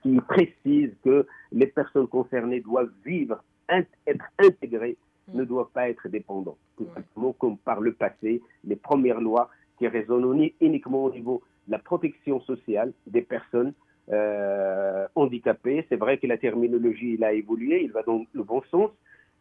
[0.01, 5.37] qui, précise que les personnes concernées doivent vivre, être intégrées, mm.
[5.37, 6.57] ne doivent pas être dépendantes.
[6.77, 11.79] Tout simplement comme par le passé, les premières lois qui résonnent uniquement au niveau la
[11.79, 13.73] protection sociale des personnes
[14.11, 15.85] euh, handicapées.
[15.89, 18.91] C'est vrai que la terminologie il a évolué, il va dans le bon sens,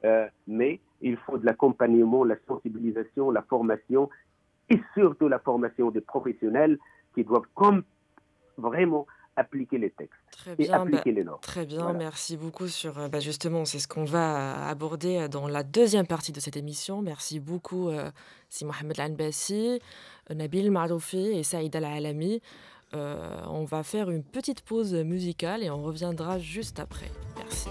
[0.04, 4.08] euh, mais il faut de l'accompagnement, la sensibilisation, la formation
[4.70, 6.78] et surtout la formation des professionnels
[7.14, 7.48] qui doivent
[8.56, 9.06] vraiment
[9.36, 11.40] appliquer les textes très bien, et appliquer bah, les normes.
[11.40, 15.62] Très bien, merci beaucoup sur euh, bah, justement, c'est ce qu'on va aborder dans la
[15.62, 17.02] deuxième partie de cette émission.
[17.02, 18.10] Merci beaucoup euh,
[18.48, 19.80] si Mohamed Lanbassi,
[20.30, 22.40] Nabil Maroufi et Saïd Al-Alami.
[22.94, 27.10] Euh, on va faire une petite pause musicale et on reviendra juste après.
[27.38, 27.70] Merci.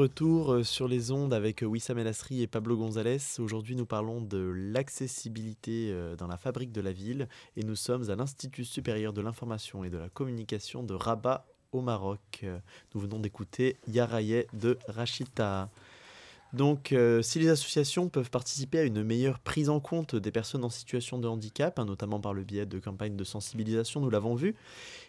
[0.00, 3.18] Retour euh, sur les ondes avec euh, Wissam El et Pablo González.
[3.38, 8.08] Aujourd'hui, nous parlons de l'accessibilité euh, dans la fabrique de la ville et nous sommes
[8.08, 12.46] à l'Institut supérieur de l'information et de la communication de Rabat au Maroc.
[12.94, 15.68] Nous venons d'écouter Yaraye de Rachita.
[16.52, 16.92] Donc,
[17.22, 21.18] si les associations peuvent participer à une meilleure prise en compte des personnes en situation
[21.18, 24.56] de handicap, hein, notamment par le biais de campagnes de sensibilisation, nous l'avons vu,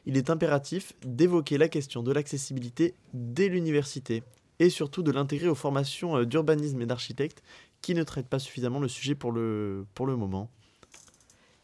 [0.05, 4.21] il est impératif d'évoquer la question de l'accessibilité dès l'université
[4.61, 7.41] et surtout de l'intégrer aux formations euh, d'urbanisme et d'architecte
[7.81, 10.51] qui ne traitent pas suffisamment le sujet pour le, pour le moment.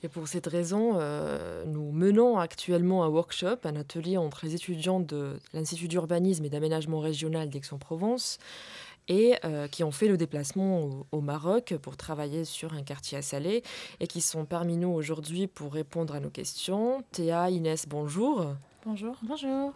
[0.02, 5.00] Et pour cette raison, euh, nous menons actuellement un workshop, un atelier entre les étudiants
[5.00, 8.40] de l'Institut d'urbanisme et d'aménagement régional d'Aix-en-Provence
[9.08, 13.22] et euh, qui ont fait le déplacement au, Maroc pour travailler sur un quartier à
[13.22, 13.62] Salé
[14.00, 17.04] et qui sont parmi nous aujourd'hui pour répondre à nos questions.
[17.12, 18.56] Théa, Inès, bonjour.
[18.86, 19.16] Bonjour.
[19.22, 19.74] Bonjour.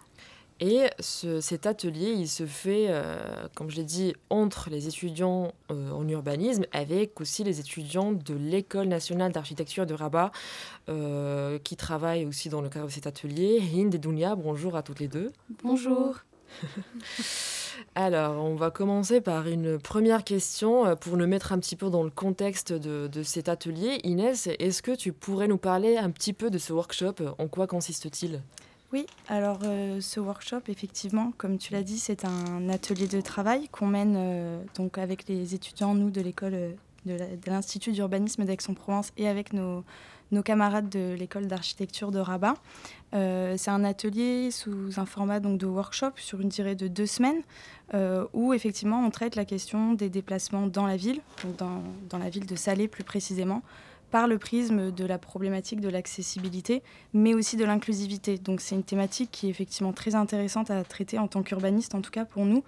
[0.63, 3.17] Et cet atelier, il se fait, euh,
[3.55, 8.35] comme je l'ai dit, entre les étudiants euh, en urbanisme, avec aussi les étudiants de
[8.35, 10.31] l'École nationale d'architecture de Rabat,
[10.87, 13.59] euh, qui travaillent aussi dans le cadre de cet atelier.
[13.73, 15.31] Hind et Dounia, bonjour à toutes les deux.
[15.63, 16.17] Bonjour.
[17.95, 22.03] Alors, on va commencer par une première question pour nous mettre un petit peu dans
[22.03, 23.99] le contexte de, de cet atelier.
[24.03, 27.15] Inès, est-ce que tu pourrais nous parler un petit peu de ce workshop?
[27.39, 28.43] En quoi consiste-t-il?
[28.93, 33.69] Oui, alors euh, ce workshop, effectivement, comme tu l'as dit, c'est un atelier de travail
[33.69, 36.71] qu'on mène euh, donc avec les étudiants, nous, de l'école euh,
[37.05, 39.85] de l'Institut d'urbanisme d'Aix-en-Provence et avec nos,
[40.43, 42.53] camarades de l'école d'architecture de Rabat.
[43.11, 47.41] c'est un atelier sous un format donc, de workshop sur une durée de deux semaines
[48.33, 51.21] où effectivement on traite la question des déplacements dans la ville,
[51.57, 53.63] dans la ville de Salé plus précisément,
[54.11, 56.83] par le prisme de la problématique de l'accessibilité,
[57.13, 58.37] mais aussi de l'inclusivité.
[58.37, 62.01] Donc c'est une thématique qui est effectivement très intéressante à traiter en tant qu'urbaniste, en
[62.01, 62.63] tout cas pour nous,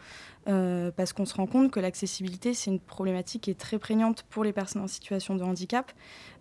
[0.47, 4.23] euh, parce qu'on se rend compte que l'accessibilité, c'est une problématique qui est très prégnante
[4.29, 5.91] pour les personnes en situation de handicap.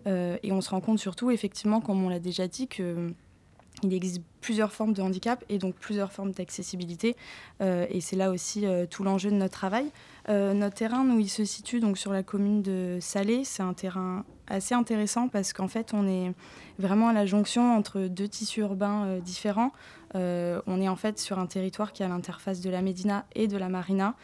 [0.06, 3.12] Euh, et on se rend compte surtout, effectivement, comme on l'a déjà dit, que
[3.82, 7.16] il existe plusieurs formes de handicap et donc plusieurs formes d'accessibilité.
[7.60, 9.90] Euh, et c'est là aussi tout l'enjeu de notre travail.
[10.28, 13.44] notre terrain, nous, il se situe donc sur la commune de Salé.
[13.44, 16.32] C'est un terrain assez intéressant parce qu'en fait, on est
[16.78, 19.72] vraiment à la jonction entre deux tissus urbains euh, différents.
[20.14, 23.24] Euh, on est en fait sur un territoire qui est à l'interface de la Médina
[23.34, 24.14] et de la Marina,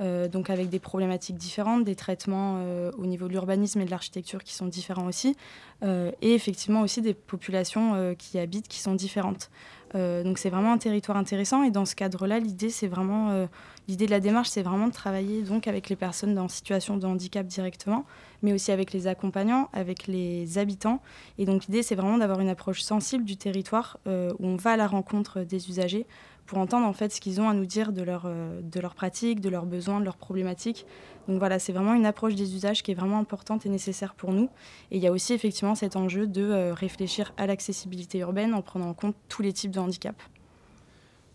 [0.00, 2.60] euh, donc avec des problématiques différentes, des traitements
[2.98, 5.36] au niveau de l'urbanisme et de l'architecture qui sont différents aussi,
[5.84, 9.50] et effectivement aussi des populations qui habitent qui sont différentes.
[9.94, 13.46] donc c'est vraiment un territoire intéressant et dans ce cadre-là, l'idée c'est vraiment
[13.88, 17.06] l'idée de la démarche, c'est vraiment de travailler donc avec les personnes en situation de
[17.06, 18.04] handicap directement,
[18.42, 21.00] mais aussi avec les accompagnants, avec les habitants.
[21.38, 24.72] Et donc l'idée, c'est vraiment d'avoir une approche sensible du territoire euh, où on va
[24.72, 26.06] à la rencontre des usagers
[26.46, 28.94] pour entendre en fait ce qu'ils ont à nous dire de leur, euh, de leurs
[28.94, 30.86] pratiques, de leurs besoins, de leurs problématiques.
[31.28, 34.32] Donc voilà, c'est vraiment une approche des usages qui est vraiment importante et nécessaire pour
[34.32, 34.48] nous.
[34.92, 38.62] Et il y a aussi effectivement cet enjeu de euh, réfléchir à l'accessibilité urbaine en
[38.62, 40.22] prenant en compte tous les types de handicap.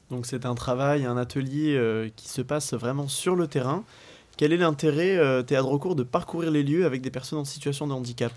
[0.09, 3.85] Donc c'est un travail, un atelier qui se passe vraiment sur le terrain.
[4.37, 7.87] Quel est l'intérêt, euh, Théâtre Recours, de parcourir les lieux avec des personnes en situation
[7.87, 8.31] de handicap?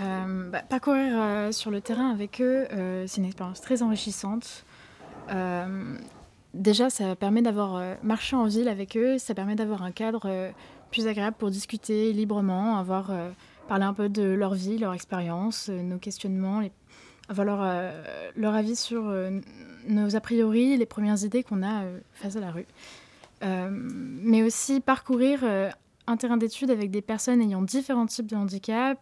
[0.00, 2.66] Euh, bah, Parcourir euh, sur le terrain avec eux,
[3.06, 4.64] c'est une expérience très enrichissante.
[6.54, 10.52] déjà, ça permet d'avoir marché en ville avec eux, ça permet d'avoir un cadre
[10.90, 13.12] plus agréable pour discuter librement, avoir
[13.68, 16.62] parler un peu de leur vie, leur expérience, nos questionnements,
[17.28, 17.92] avoir
[18.36, 19.12] leur avis sur
[19.88, 21.82] nos a priori, les premières idées qu'on a
[22.14, 22.66] face à la rue.
[23.42, 25.70] Euh, mais aussi parcourir euh,
[26.06, 28.98] un terrain d'études avec des personnes ayant différents types de handicap.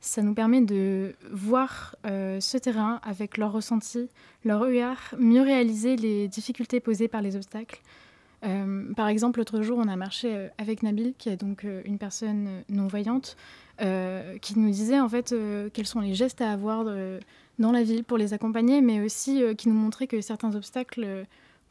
[0.00, 4.08] Ça nous permet de voir euh, ce terrain avec leurs ressentis,
[4.44, 7.80] leur regard, mieux réaliser les difficultés posées par les obstacles.
[8.96, 13.36] par exemple, l'autre jour, on a marché avec Nabil, qui est donc une personne non-voyante,
[13.78, 15.34] qui nous disait en fait
[15.72, 16.84] quels sont les gestes à avoir
[17.58, 21.26] dans la ville pour les accompagner, mais aussi qui nous montrait que certains obstacles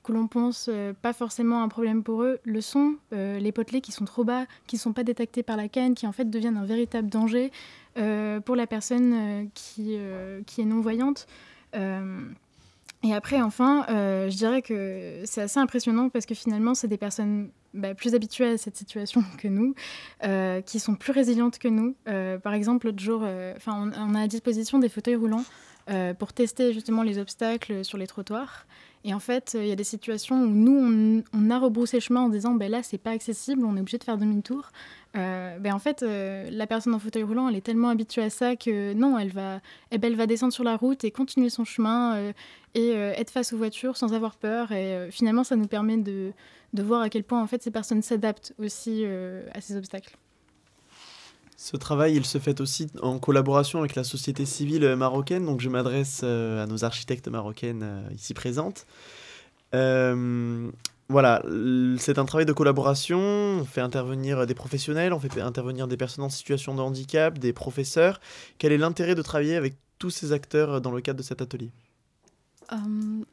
[0.06, 2.96] que l'on pense euh, pas forcément un problème pour eux, le sont.
[3.12, 5.96] Euh, les potelets qui sont trop bas, qui ne sont pas détectés par la canne,
[5.96, 7.52] qui en fait deviennent un véritable danger
[7.98, 9.98] euh, pour la personne qui,
[10.46, 11.28] qui est non-voyante.
[11.74, 17.50] et après, enfin, je dirais que c'est assez impressionnant parce que finalement, c'est des personnes
[17.74, 19.74] bah, plus habituées à cette situation que nous,
[20.66, 21.96] qui sont plus résilientes que nous.
[22.40, 25.46] par exemple, l'autre jour, on, on, a à disposition des fauteuils roulants
[26.20, 28.66] pour tester justement les obstacles sur les trottoirs.
[29.08, 32.30] Et en fait, il y a des situations où nous, on, a rebroussé chemin en
[32.30, 34.72] disant ben là, c'est pas accessible, on est obligé de faire demi-tour.
[35.16, 38.32] Euh, ben en fait, euh, la personne en fauteuil roulant, elle est tellement habituée à
[38.32, 41.52] ça que non, elle va, eh ben, elle va descendre sur la route et continuer
[41.52, 42.34] son chemin euh,
[42.74, 44.72] et être face aux voitures sans avoir peur.
[44.72, 46.32] Et finalement, ça nous permet de,
[46.74, 49.06] de voir à quel point en fait ces personnes s'adaptent aussi
[49.54, 50.18] à ces obstacles.
[51.58, 55.70] Ce travail, il se fait aussi en collaboration avec la société civile marocaine, donc je
[55.70, 58.86] m'adresse à nos architectes marocaines ici présentes.
[59.72, 61.42] voilà,
[61.98, 66.26] c'est un travail de collaboration, on fait intervenir des professionnels, on fait intervenir des personnes
[66.26, 68.20] en situation de handicap, des professeurs.
[68.58, 71.72] Quel est l'intérêt de travailler avec tous ces acteurs dans le cadre de cet atelier?
[72.72, 72.78] Euh,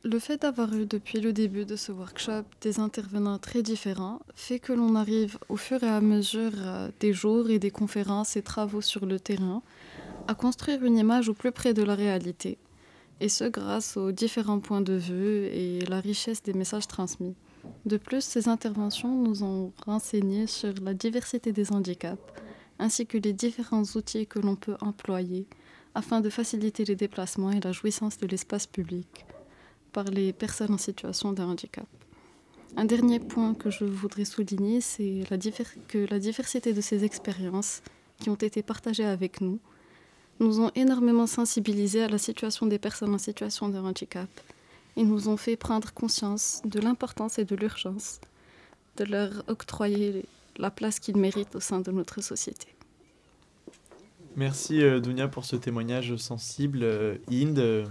[0.05, 4.59] le fait d'avoir eu depuis le début de ce workshop des intervenants très différents fait
[4.59, 8.43] que l'on arrive au fur et à mesure euh, des jours et des conférences et
[8.43, 9.63] travaux sur le terrain
[10.29, 12.59] à construire une image au plus près de la réalité,
[13.21, 17.35] et ce grâce aux différents points de vue et la richesse des messages transmis.
[17.87, 22.21] De plus, ces interventions nous ont renseigné sur la diversité des handicaps,
[22.79, 25.47] ainsi que les différents outils que l'on peut employer
[25.95, 29.27] afin de faciliter les déplacements et la jouissance de l'espace public
[29.93, 31.87] par les personnes en situation de handicap.
[32.77, 35.25] Un dernier point que je voudrais souligner, c'est
[35.89, 37.83] que la diversité de ces expériences
[38.19, 39.59] qui ont été partagées avec nous
[40.41, 44.31] nous ont énormément sensibilisés à la situation des personnes en situation de handicap
[44.97, 48.21] et nous ont fait prendre conscience de l'importance et de l'urgence
[48.97, 50.25] de leur octroyer
[50.57, 52.69] la place qu'ils méritent au sein de notre société.
[54.37, 56.81] Merci euh, pour ce témoignage sensible.
[56.83, 57.85] Euh, Inde, euh,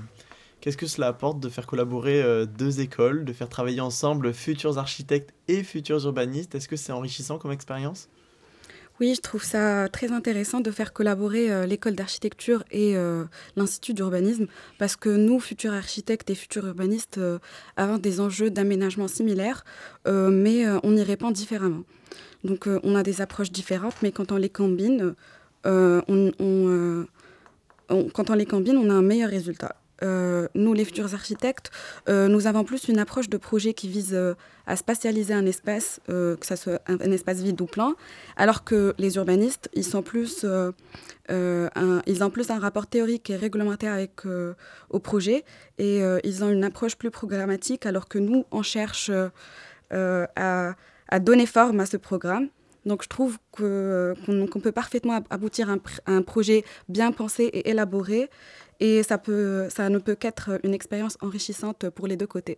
[0.59, 5.33] qu'est-ce que cela apporte de faire collaborer deux écoles, de faire travailler ensemble futurs architectes
[5.47, 6.55] et futurs urbanistes?
[6.55, 8.09] Est-ce que c'est enrichissant comme expérience?
[8.99, 12.95] Oui, je trouve ça très intéressant de faire collaborer l'école d'architecture et
[13.55, 14.45] l'Institut d'urbanisme
[14.77, 17.19] parce que nous, futurs architectes et futurs urbanistes,
[17.77, 19.63] avons des enjeux d'aménagement similaires,
[20.05, 21.83] mais on y répond différemment.
[22.43, 25.15] Donc on a des approches différentes, mais quand on les combine,
[25.65, 26.01] euh,
[26.41, 27.05] euh,
[28.13, 29.75] quand on les combine, on a un meilleur résultat.
[30.03, 31.69] Euh, nous, les futurs architectes,
[32.07, 34.17] nous avons plus une approche de projet qui vise
[34.65, 37.95] à spatialiser un espace, que ce soit un, espace vide ou plein,
[38.35, 40.43] alors que les urbanistes, ils, sont plus,
[41.29, 44.21] ils ont plus un rapport théorique et réglementaire avec,
[44.89, 45.45] au projet,
[45.77, 49.11] et ils ont une approche plus programmatique, alors que nous, on cherche
[49.91, 52.49] à donner forme à ce programme.
[52.85, 55.75] Donc je trouve qu'on peut parfaitement aboutir à
[56.07, 58.29] un, projet bien pensé et élaboré
[58.79, 62.57] et ça, ne peut qu'être une expérience enrichissante pour les deux côtés.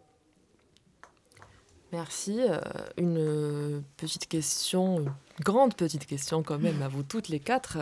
[1.91, 2.39] Merci.
[2.41, 2.59] Euh,
[2.97, 5.13] une petite question, une
[5.43, 7.77] grande petite question quand même à vous toutes les quatre.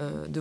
[0.00, 0.40] Euh, de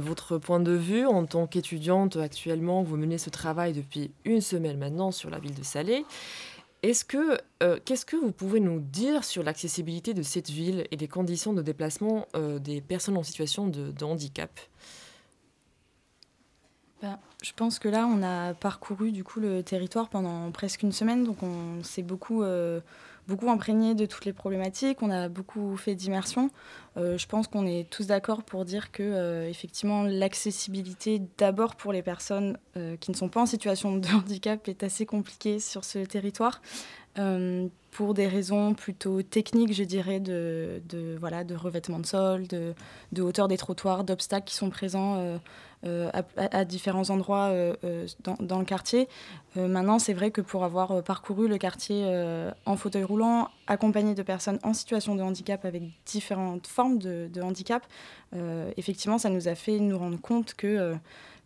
[0.00, 4.78] votre point de vue, en tant qu'étudiante actuellement, vous menez ce travail depuis une semaine
[4.78, 6.06] maintenant sur la ville de Salé.
[6.86, 10.96] Est-ce que, euh, qu'est-ce que vous pouvez nous dire sur l'accessibilité de cette ville et
[10.96, 14.50] les conditions de déplacement euh, des personnes en situation de, handicap?
[17.02, 20.92] Ben, Je pense que là, on a parcouru du coup le territoire pendant presque une
[20.92, 22.78] semaine, donc on s'est beaucoup euh,
[23.26, 26.50] beaucoup imprégné de toutes les problématiques, on a beaucoup fait d'immersion.
[26.96, 31.92] Euh, je pense qu'on est tous d'accord pour dire que euh, effectivement l'accessibilité d'abord pour
[31.92, 35.84] les personnes euh, qui ne sont pas en situation de handicap est assez compliquée sur
[35.84, 36.62] ce territoire.
[37.90, 40.82] Pour des raisons plutôt techniques, je dirais, de,
[41.18, 45.38] voilà, de revêtement de sol, de, hauteur des trottoirs, d'obstacles qui sont présents
[45.84, 48.06] euh, à, différents endroits euh, euh,
[48.40, 49.08] dans, le quartier.
[49.56, 52.04] maintenant, c'est vrai que pour avoir parcouru le quartier
[52.64, 57.86] en fauteuil roulant, accompagné de personnes en situation de handicap avec différentes formes de, handicap,
[58.76, 60.94] effectivement, ça nous a fait nous rendre compte que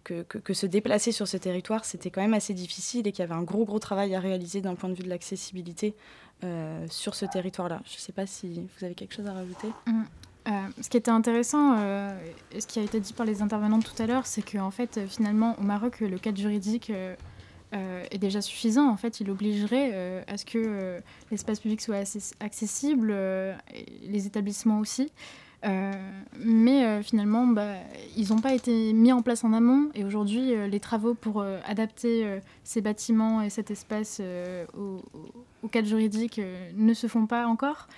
[0.05, 3.35] que, se déplacer sur ce territoire, c'était quand même assez difficile et qu'il y avait
[3.35, 5.95] un gros, gros travail à réaliser d'un point de vue de l'accessibilité
[6.89, 7.83] sur ce territoire-là.
[7.85, 9.69] Je ne sais pas si vous avez quelque chose à rajouter.
[9.87, 10.03] Mmh.
[10.49, 12.19] Euh, ce qui était intéressant, euh,
[12.59, 15.07] ce qui a été dit par les intervenantes tout à l'heure, c'est qu'en fait, euh,
[15.07, 16.93] finalement, au Maroc, le cadre juridique
[17.73, 18.89] est déjà suffisant.
[18.89, 22.03] En fait, il obligerait à ce que l'espace public soit
[22.41, 23.15] accessible,
[24.03, 25.13] les établissements aussi.
[25.63, 27.75] Mais finalement, bah,
[28.17, 29.91] ils n'ont pas été mis en place en amont.
[29.95, 34.23] Et aujourd'hui, les travaux pour adapter ces bâtiments et cet espace
[34.77, 36.41] au, cadre juridique
[36.77, 37.89] ne se font pas encore.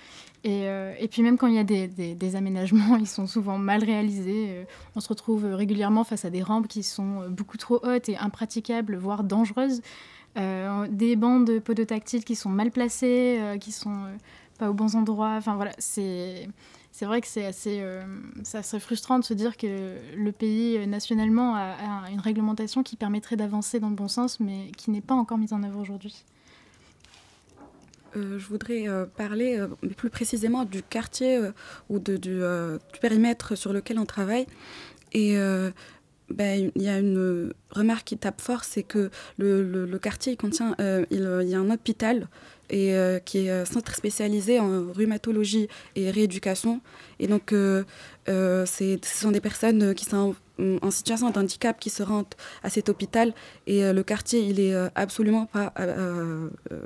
[0.45, 4.47] Euh, et, puis même quand il y a des, aménagements, ils sont souvent mal réalisés.
[4.49, 4.63] Euh,
[4.95, 8.95] on se retrouve régulièrement face à des rampes qui sont beaucoup trop hautes et impraticables,
[8.95, 9.81] voire dangereuses.
[10.37, 14.07] Euh, des bandes podotactiles qui sont mal placées, qui sont
[14.57, 15.35] pas aux bons endroits.
[15.37, 16.49] Enfin voilà, c'est
[16.93, 17.83] c'est vrai que c'est assez,
[18.53, 23.79] assez, frustrant de se dire que le pays nationalement a une réglementation qui permettrait d'avancer
[23.79, 26.23] dans le bon sens, mais qui n'est pas encore mise en œuvre aujourd'hui.
[28.15, 29.67] Euh, je voudrais euh, parler euh,
[29.97, 31.39] plus précisément du quartier
[31.89, 32.41] ou du,
[33.01, 34.45] périmètre sur lequel on travaille.
[35.13, 35.35] Et
[36.29, 40.75] ben, il y a une remarque qui tape fort, c'est que le, quartier contient,
[41.11, 42.27] il, y a un hôpital
[42.69, 42.95] et
[43.25, 46.81] qui est centre spécialisé en rhumatologie et rééducation.
[47.19, 48.65] Et donc, ce
[49.03, 53.33] sont des personnes qui sont en situation de handicap qui se rendent à cet hôpital
[53.65, 55.73] et le quartier il est absolument pas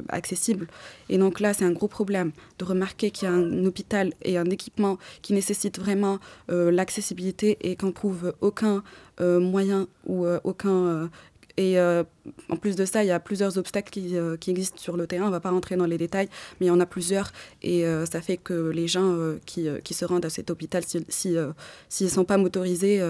[0.08, 0.68] accessible
[1.10, 4.38] et donc là c'est un gros problème de remarquer qu'il y a un hôpital et
[4.38, 8.84] un équipement qui nécessite vraiment l'accessibilité et qu'on trouve aucun
[9.20, 11.10] moyen ou aucun
[11.58, 12.04] et euh,
[12.50, 15.24] en plus de ça, il y a plusieurs obstacles qui, euh, existent sur le terrain.
[15.24, 16.30] On ne va pas rentrer dans les détails,
[16.60, 17.32] mais il y en a plusieurs.
[17.64, 21.36] Et euh, ça fait que les gens qui, se rendent à cet hôpital, s'ils si,
[21.90, 23.02] si, ne sont pas motorisés,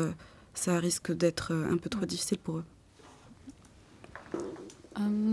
[0.54, 2.64] ça risque d'être un peu trop difficile pour eux.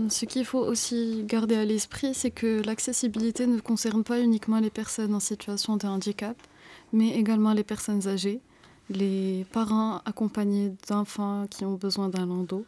[0.09, 4.69] ce qu'il faut aussi garder à l'esprit, c'est que l'accessibilité ne concerne pas uniquement les
[4.69, 6.35] personnes en situation de handicap,
[6.91, 8.41] mais également les personnes âgées,
[8.89, 12.65] les parents accompagnés d'enfants qui ont besoin d'un landau,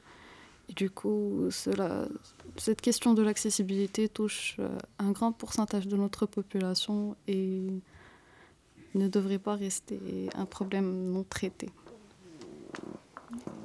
[0.75, 2.07] du coup, cela,
[2.57, 7.61] cette question de l'accessibilité touche euh, un grand pourcentage de notre population et
[8.95, 9.99] ne devrait pas rester
[10.35, 11.69] un problème non traité.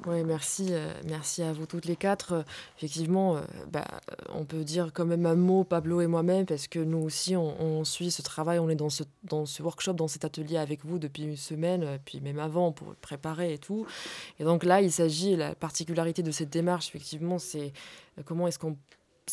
[0.05, 2.33] Oui, merci, euh, merci à vous toutes les quatre.
[2.33, 2.43] Euh,
[2.77, 3.41] effectivement, euh,
[3.71, 3.85] bah,
[4.33, 7.83] on peut dire quand même un mot, Pablo et moi-même, parce que nous aussi, on,
[7.85, 10.99] suit ce travail, on est dans ce, dans ce workshop, dans cet atelier avec vous
[10.99, 13.85] depuis une semaine, puis même avant pour préparer et tout.
[14.39, 17.71] Et donc là, il s'agit, la particularité de cette démarche, effectivement, c'est
[18.25, 18.77] comment est-ce qu'on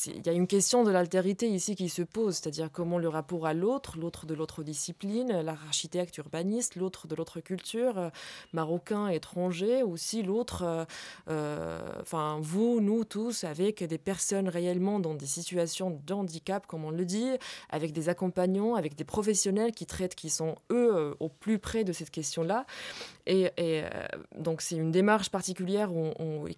[0.07, 3.47] il y a une question de l'altérité ici qui se pose, c'est-à-dire comment le rapport
[3.47, 8.11] à l'autre, l'autre de l'autre discipline, l'architecte urbaniste, l'autre de l'autre culture, euh,
[8.53, 10.85] marocain, étranger, aussi l'autre, euh,
[11.29, 16.85] euh, enfin vous, nous tous, avec des personnes réellement dans des situations de handicap, comme
[16.85, 17.31] on le dit,
[17.69, 21.93] avec des accompagnants, avec des professionnels qui traitent, qui sont eux au plus près de
[21.93, 22.65] cette question-là.
[23.27, 23.51] Et,
[24.37, 25.91] donc c'est une démarche particulière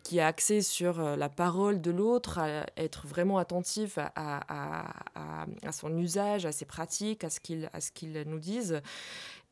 [0.03, 6.47] qui est axée sur la parole de l'autre, à être vraiment attentif à, son usage,
[6.47, 8.83] à ses pratiques, à ce qu'il nous dise.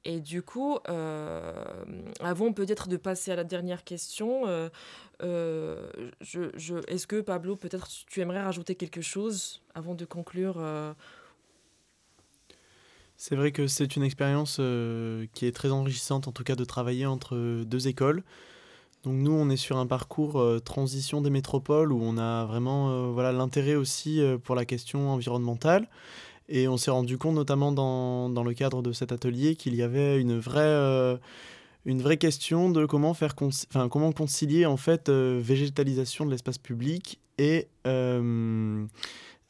[0.05, 1.53] Et du coup, euh,
[2.21, 4.71] avant peut-être de passer à la dernière question, euh,
[5.23, 5.91] euh,
[6.89, 10.57] est-ce que Pablo, peut-être tu aimerais rajouter quelque chose avant de conclure
[13.19, 14.57] C'est vrai que c'est une expérience
[15.35, 18.23] qui est très enrichissante, en tout cas de travailler entre deux écoles.
[19.07, 23.07] Nous, on est sur un parcours euh, transition des métropoles où on a vraiment euh,
[23.07, 25.89] voilà, l'intérêt aussi euh, pour la question environnementale.
[26.51, 30.21] Et on s'est rendu compte, notamment dans, le cadre de cet atelier, qu'il y avait
[30.21, 33.35] une vraie, question de comment, faire
[33.89, 37.69] comment concilier en fait, végétalisation de l'espace public et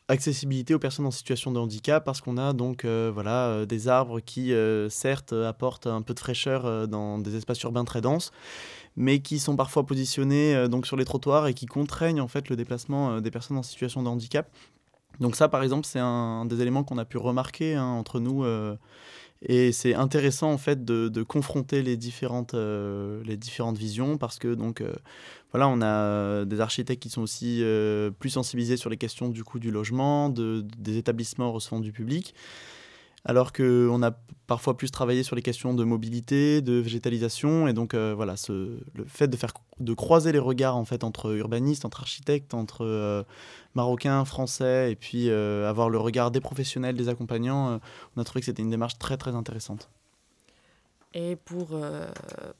[0.08, 4.52] accessibilité aux personnes en situation de handicap parce qu'on a donc voilà, des arbres qui
[4.90, 8.30] certes apportent un peu de fraîcheur dans des espaces urbains très denses
[8.96, 12.48] mais qui sont parfois positionnés euh, donc sur les trottoirs et qui contraignent en fait
[12.48, 14.50] le déplacement euh, des personnes en situation de handicap.
[15.20, 18.44] Donc ça, par exemple, c'est un, des éléments qu'on a pu remarquer hein, entre nous.
[18.44, 18.76] Euh,
[19.42, 24.84] et c'est intéressant en fait de, confronter les différentes, les différentes visions parce que donc
[25.50, 27.64] voilà, on a des architectes qui sont aussi
[28.18, 32.34] plus sensibilisés sur les questions du coût du logement, de, des établissements recevant du public
[33.24, 34.12] alors qu'on a
[34.46, 39.04] parfois plus travaillé sur les questions de mobilité, de végétalisation, et donc euh, voilà, le
[39.06, 43.22] fait de faire de croiser les regards en fait entre urbanistes, entre architectes, entre euh,
[43.74, 47.78] marocains, français, et puis euh, avoir le regard des professionnels, des accompagnants,
[48.16, 49.88] on a trouvé que c'était une démarche très très intéressante.
[51.12, 51.70] Et pour,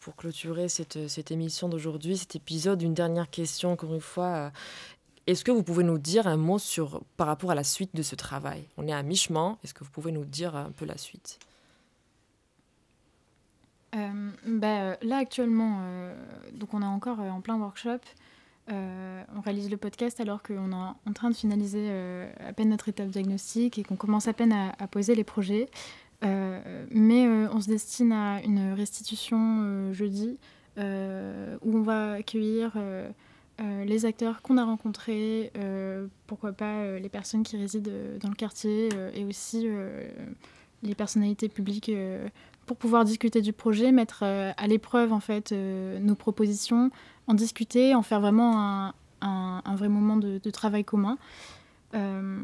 [0.01, 4.51] pour clôturer cette, cette émission d'aujourd'hui, cet épisode, une dernière question, encore une fois.
[5.27, 8.03] Est-ce que vous pouvez nous dire un mot sur, par rapport à la suite de
[8.03, 8.65] ce travail?
[8.77, 9.59] On est à mi-chemin.
[9.63, 11.39] Est-ce que vous pouvez nous dire un peu la suite?
[13.95, 16.15] Euh, bah, Là, actuellement, euh,
[16.55, 18.01] donc on est encore euh, en plein workshop.
[18.69, 21.91] on réalise le podcast alors qu'on est en train de finaliser
[22.39, 25.69] à peine notre étape diagnostique et qu'on commence à peine à poser les projets.
[26.23, 30.39] mais on se destine à une restitution jeudi
[30.77, 32.77] où on va accueillir
[33.61, 37.91] euh, les acteurs qu'on a rencontrés, euh, pourquoi pas euh, les personnes qui résident
[38.21, 39.67] dans le quartier et aussi
[40.83, 41.91] les personnalités publiques
[42.67, 46.91] pour pouvoir discuter du projet, mettre à l'épreuve en fait nos propositions,
[47.27, 51.19] en discuter, en faire vraiment un, vrai moment de travail commun.
[51.95, 52.39] Euh,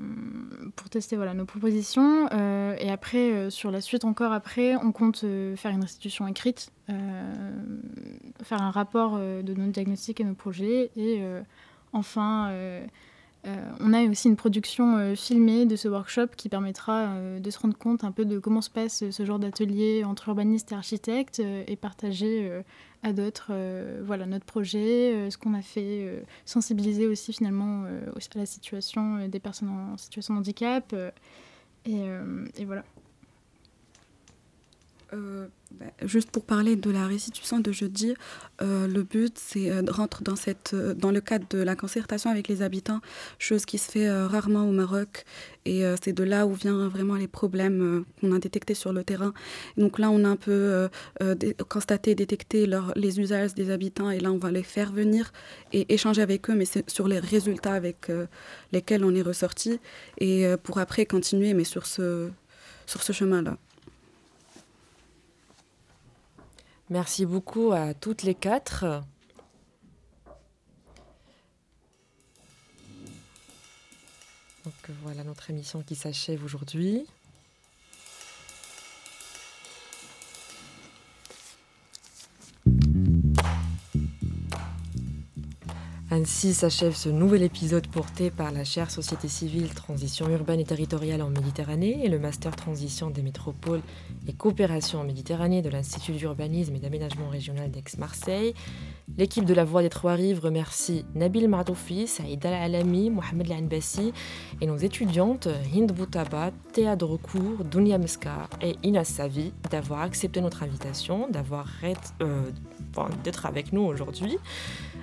[0.75, 2.29] pour tester voilà, nos propositions.
[2.33, 5.25] Euh, et après, euh, sur la suite encore après, on compte
[5.57, 6.73] faire une restitution écrite,
[8.43, 11.23] faire un rapport de nos diagnostics et nos projets, et
[11.93, 12.53] enfin
[13.81, 18.05] on a aussi une production filmée de ce workshop qui permettra de se rendre compte
[18.05, 22.51] un peu de comment se passe ce genre d'atelier entre urbanistes et architectes et partager
[23.03, 23.53] à d'autres
[24.05, 29.69] voilà, notre projet, ce qu'on a fait, sensibiliser aussi finalement à la situation des personnes
[29.69, 30.95] en situation de handicap.
[31.85, 32.85] et voilà.
[35.13, 38.15] Euh, bah, juste pour parler de la restitution de jeudi,
[38.61, 42.29] euh, le but c'est euh, de rentrer dans, cette, dans le cadre de la concertation
[42.29, 43.01] avec les habitants,
[43.39, 45.25] chose qui se fait rarement au Maroc.
[45.65, 49.33] Et c'est de là où viennent vraiment les problèmes qu'on a détectés sur le terrain.
[49.77, 50.89] donc là, on a un peu
[51.69, 55.33] constaté, détecté les usages des habitants et là, on va les faire venir
[55.73, 58.13] et échanger avec eux, mais c'est sur les résultats avec
[58.71, 59.81] lesquels on est ressorti.
[60.19, 62.31] Et pour après continuer, mais sur ce,
[62.87, 63.57] sur ce chemin-là.
[66.89, 69.03] Merci beaucoup à toutes les quatre.
[74.65, 77.07] Donc voilà notre émission qui s'achève aujourd'hui.
[86.17, 91.21] Ainsi s'achève ce nouvel épisode porté par la chaire Société civile, Transition urbaine et territoriale
[91.21, 93.83] en Méditerranée et le Master Transition des métropoles
[94.27, 98.55] et coopération en Méditerranée de l'Institut d'urbanisme et d'aménagement régional d'Aix-Marseille.
[99.19, 104.15] L'équipe de la Voix des Trois Rives remercie Nabil Mardoufi, Saïd Al-Alami, Mohamed Lanbassi
[104.63, 110.63] et nos étudiantes Hind Boutaba, Théa Drocourt, Dunia Meska et Inas Savi d'avoir accepté notre
[110.63, 112.51] invitation, d'avoir euh,
[113.23, 114.39] d'être avec nous aujourd'hui.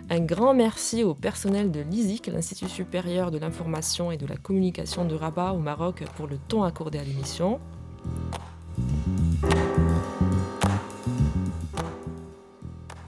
[0.09, 5.05] Un grand merci au personnel de l'ISIC, l'Institut supérieur de l'information et de la communication
[5.05, 7.59] de Rabat au Maroc, pour le temps accordé à l'émission.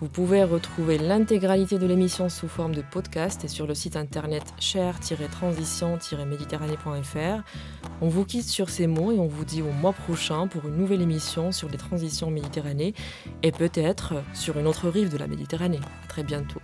[0.01, 4.43] Vous pouvez retrouver l'intégralité de l'émission sous forme de podcast et sur le site internet
[4.59, 7.43] cher-transition-méditerranée.fr.
[8.01, 10.75] On vous quitte sur ces mots et on vous dit au mois prochain pour une
[10.75, 12.93] nouvelle émission sur les transitions méditerranées
[13.41, 15.79] et peut-être sur une autre rive de la Méditerranée.
[16.03, 16.59] A très bientôt.